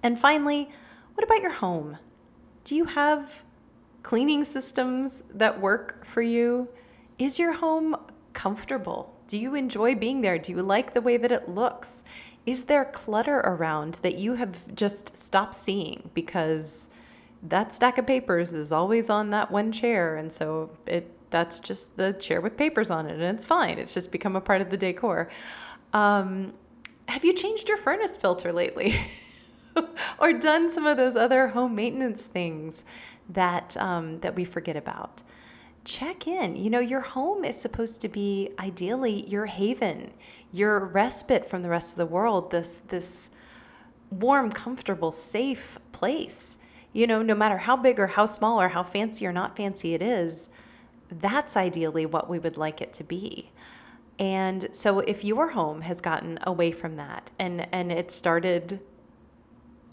And 0.02 0.18
finally, 0.18 0.68
what 1.14 1.24
about 1.24 1.42
your 1.42 1.52
home? 1.52 1.96
Do 2.64 2.74
you 2.74 2.86
have 2.86 3.42
cleaning 4.02 4.44
systems 4.44 5.22
that 5.32 5.60
work 5.60 6.04
for 6.04 6.22
you? 6.22 6.68
Is 7.18 7.38
your 7.38 7.52
home 7.52 7.96
comfortable? 8.32 9.14
Do 9.26 9.38
you 9.38 9.54
enjoy 9.54 9.94
being 9.94 10.20
there? 10.20 10.38
Do 10.38 10.52
you 10.52 10.62
like 10.62 10.94
the 10.94 11.00
way 11.00 11.16
that 11.16 11.32
it 11.32 11.48
looks? 11.48 12.04
Is 12.46 12.64
there 12.64 12.86
clutter 12.86 13.38
around 13.40 13.94
that 14.02 14.16
you 14.16 14.34
have 14.34 14.74
just 14.74 15.16
stopped 15.16 15.54
seeing 15.54 16.10
because 16.14 16.88
that 17.44 17.72
stack 17.72 17.98
of 17.98 18.06
papers 18.06 18.54
is 18.54 18.72
always 18.72 19.08
on 19.08 19.30
that 19.30 19.50
one 19.50 19.72
chair 19.72 20.16
and 20.16 20.30
so 20.30 20.70
it 20.86 21.10
that's 21.30 21.58
just 21.60 21.96
the 21.96 22.12
chair 22.14 22.40
with 22.40 22.56
papers 22.56 22.90
on 22.90 23.06
it 23.06 23.12
and 23.12 23.22
it's 23.22 23.44
fine. 23.44 23.78
It's 23.78 23.94
just 23.94 24.10
become 24.10 24.36
a 24.36 24.40
part 24.40 24.60
of 24.60 24.68
the 24.68 24.76
decor. 24.76 25.30
Um, 25.92 26.52
have 27.08 27.24
you 27.24 27.32
changed 27.32 27.68
your 27.68 27.78
furnace 27.78 28.16
filter 28.16 28.52
lately? 28.52 29.00
or 30.18 30.32
done 30.32 30.68
some 30.68 30.86
of 30.86 30.96
those 30.96 31.16
other 31.16 31.48
home 31.48 31.74
maintenance 31.74 32.26
things 32.26 32.84
that 33.30 33.76
um, 33.76 34.18
that 34.20 34.34
we 34.34 34.44
forget 34.44 34.76
about? 34.76 35.22
Check 35.90 36.26
in. 36.26 36.54
You 36.54 36.70
know, 36.70 36.78
your 36.80 37.00
home 37.00 37.44
is 37.44 37.60
supposed 37.60 38.00
to 38.02 38.08
be 38.08 38.50
ideally 38.58 39.26
your 39.26 39.46
haven, 39.46 40.10
your 40.52 40.86
respite 40.86 41.48
from 41.48 41.62
the 41.62 41.68
rest 41.68 41.92
of 41.92 41.98
the 41.98 42.06
world, 42.06 42.50
this 42.50 42.80
this 42.88 43.30
warm, 44.10 44.50
comfortable, 44.50 45.12
safe 45.12 45.78
place. 45.92 46.58
You 46.92 47.06
know, 47.06 47.22
no 47.22 47.34
matter 47.34 47.56
how 47.58 47.76
big 47.76 48.00
or 48.00 48.06
how 48.06 48.26
small 48.26 48.60
or 48.60 48.68
how 48.68 48.82
fancy 48.82 49.26
or 49.26 49.32
not 49.32 49.56
fancy 49.56 49.94
it 49.94 50.02
is, 50.02 50.48
that's 51.10 51.56
ideally 51.56 52.06
what 52.06 52.28
we 52.28 52.38
would 52.38 52.56
like 52.56 52.80
it 52.80 52.92
to 52.94 53.04
be. 53.04 53.50
And 54.18 54.68
so 54.72 55.00
if 55.00 55.24
your 55.24 55.48
home 55.48 55.80
has 55.80 56.00
gotten 56.00 56.38
away 56.44 56.70
from 56.72 56.96
that 56.96 57.30
and 57.38 57.66
and 57.72 57.90
it 57.90 58.10
started 58.10 58.80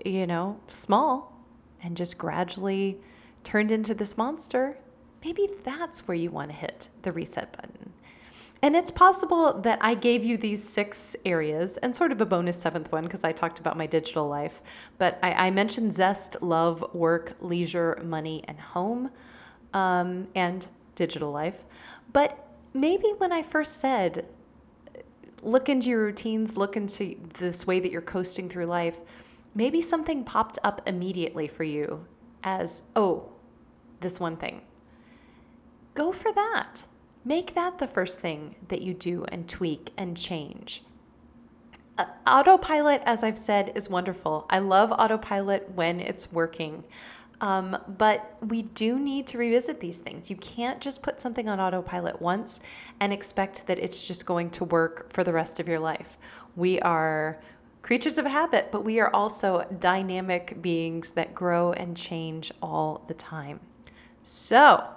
you 0.05 0.27
know, 0.27 0.59
small 0.67 1.33
and 1.81 1.97
just 1.97 2.17
gradually 2.17 2.97
turned 3.43 3.71
into 3.71 3.93
this 3.93 4.17
monster, 4.17 4.77
maybe 5.23 5.49
that's 5.63 6.07
where 6.07 6.15
you 6.15 6.31
want 6.31 6.49
to 6.49 6.55
hit 6.55 6.89
the 7.01 7.11
reset 7.11 7.51
button. 7.53 7.93
And 8.63 8.75
it's 8.75 8.89
possible 8.89 9.53
that 9.61 9.77
I 9.81 9.93
gave 9.93 10.23
you 10.23 10.35
these 10.35 10.63
six 10.63 11.15
areas 11.25 11.77
and 11.77 11.95
sort 11.95 12.11
of 12.11 12.21
a 12.21 12.25
bonus 12.25 12.59
seventh 12.59 12.91
one 12.91 13.03
because 13.03 13.23
I 13.23 13.31
talked 13.31 13.59
about 13.59 13.77
my 13.77 13.85
digital 13.85 14.27
life. 14.27 14.61
But 14.97 15.19
I, 15.21 15.33
I 15.33 15.51
mentioned 15.51 15.93
zest, 15.93 16.41
love, 16.41 16.83
work, 16.93 17.35
leisure, 17.39 18.01
money, 18.03 18.43
and 18.47 18.59
home, 18.59 19.11
um, 19.73 20.27
and 20.33 20.65
digital 20.95 21.31
life. 21.31 21.63
But 22.13 22.47
maybe 22.73 23.13
when 23.19 23.31
I 23.31 23.43
first 23.43 23.77
said, 23.77 24.25
look 25.43 25.69
into 25.69 25.89
your 25.89 26.03
routines, 26.03 26.57
look 26.57 26.75
into 26.77 27.15
this 27.35 27.67
way 27.67 27.79
that 27.79 27.91
you're 27.91 28.01
coasting 28.01 28.49
through 28.49 28.65
life, 28.65 28.99
maybe 29.53 29.81
something 29.81 30.23
popped 30.23 30.57
up 30.63 30.81
immediately 30.87 31.47
for 31.47 31.63
you 31.63 32.03
as, 32.43 32.83
oh, 32.95 33.29
this 33.99 34.19
one 34.19 34.35
thing. 34.35 34.61
Go 35.97 36.11
for 36.11 36.31
that. 36.31 36.83
Make 37.25 37.55
that 37.55 37.79
the 37.79 37.87
first 37.87 38.19
thing 38.19 38.53
that 38.67 38.83
you 38.83 38.93
do 38.93 39.25
and 39.29 39.49
tweak 39.49 39.91
and 39.97 40.15
change. 40.15 40.83
Uh, 41.97 42.05
autopilot, 42.27 43.01
as 43.03 43.23
I've 43.23 43.39
said, 43.39 43.71
is 43.73 43.89
wonderful. 43.89 44.45
I 44.51 44.59
love 44.59 44.91
autopilot 44.91 45.71
when 45.71 45.99
it's 45.99 46.31
working. 46.31 46.83
Um, 47.41 47.75
but 47.97 48.37
we 48.41 48.61
do 48.61 48.99
need 48.99 49.25
to 49.25 49.39
revisit 49.39 49.79
these 49.79 49.97
things. 49.97 50.29
You 50.29 50.35
can't 50.35 50.79
just 50.79 51.01
put 51.01 51.19
something 51.19 51.49
on 51.49 51.59
autopilot 51.59 52.21
once 52.21 52.59
and 52.99 53.11
expect 53.11 53.65
that 53.65 53.79
it's 53.79 54.03
just 54.03 54.27
going 54.27 54.51
to 54.51 54.65
work 54.65 55.11
for 55.11 55.23
the 55.23 55.33
rest 55.33 55.59
of 55.59 55.67
your 55.67 55.79
life. 55.79 56.19
We 56.55 56.79
are 56.81 57.39
creatures 57.81 58.19
of 58.19 58.27
habit, 58.27 58.71
but 58.71 58.83
we 58.83 58.99
are 58.99 59.09
also 59.15 59.65
dynamic 59.79 60.61
beings 60.61 61.09
that 61.11 61.33
grow 61.33 61.71
and 61.73 61.97
change 61.97 62.51
all 62.61 63.03
the 63.07 63.15
time. 63.15 63.59
So, 64.21 64.87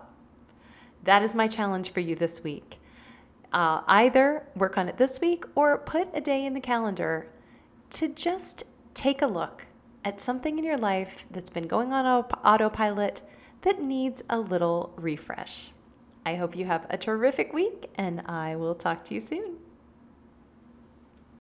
that 1.05 1.23
is 1.23 1.35
my 1.35 1.49
challenge 1.49 1.91
for 1.91 2.01
you 2.01 2.15
this 2.15 2.43
week. 2.43 2.79
Uh, 3.53 3.83
either 3.89 4.47
work 4.55 4.79
on 4.79 4.89
it 4.89 4.97
this 4.97 5.21
week 5.21 5.45
or 5.55 5.79
put 5.79 6.09
a 6.15 6.21
day 6.21 6.45
in 6.47 6.55
the 6.55 6.61
calendar 6.61 7.29
to 7.91 8.09
just 8.09 8.63
take 8.95 9.23
a 9.23 9.27
look 9.27 9.67
at 10.05 10.21
something 10.21 10.59
in 10.59 10.65
your 10.65 10.77
life 10.77 11.25
that's 11.31 11.51
been 11.51 11.67
going 11.67 11.93
on 11.93 12.07
autopilot 12.45 13.23
that 13.63 13.83
needs 13.83 14.23
a 14.31 14.39
little 14.39 14.93
refresh. 14.97 15.73
I 16.25 16.37
hope 16.37 16.57
you 16.57 16.65
have 16.67 16.87
a 16.91 16.97
terrific 16.97 17.53
week, 17.53 17.91
and 17.97 18.23
I 18.27 18.57
will 18.57 18.75
talk 18.75 19.05
to 19.07 19.15
you 19.15 19.21
soon. 19.21 19.57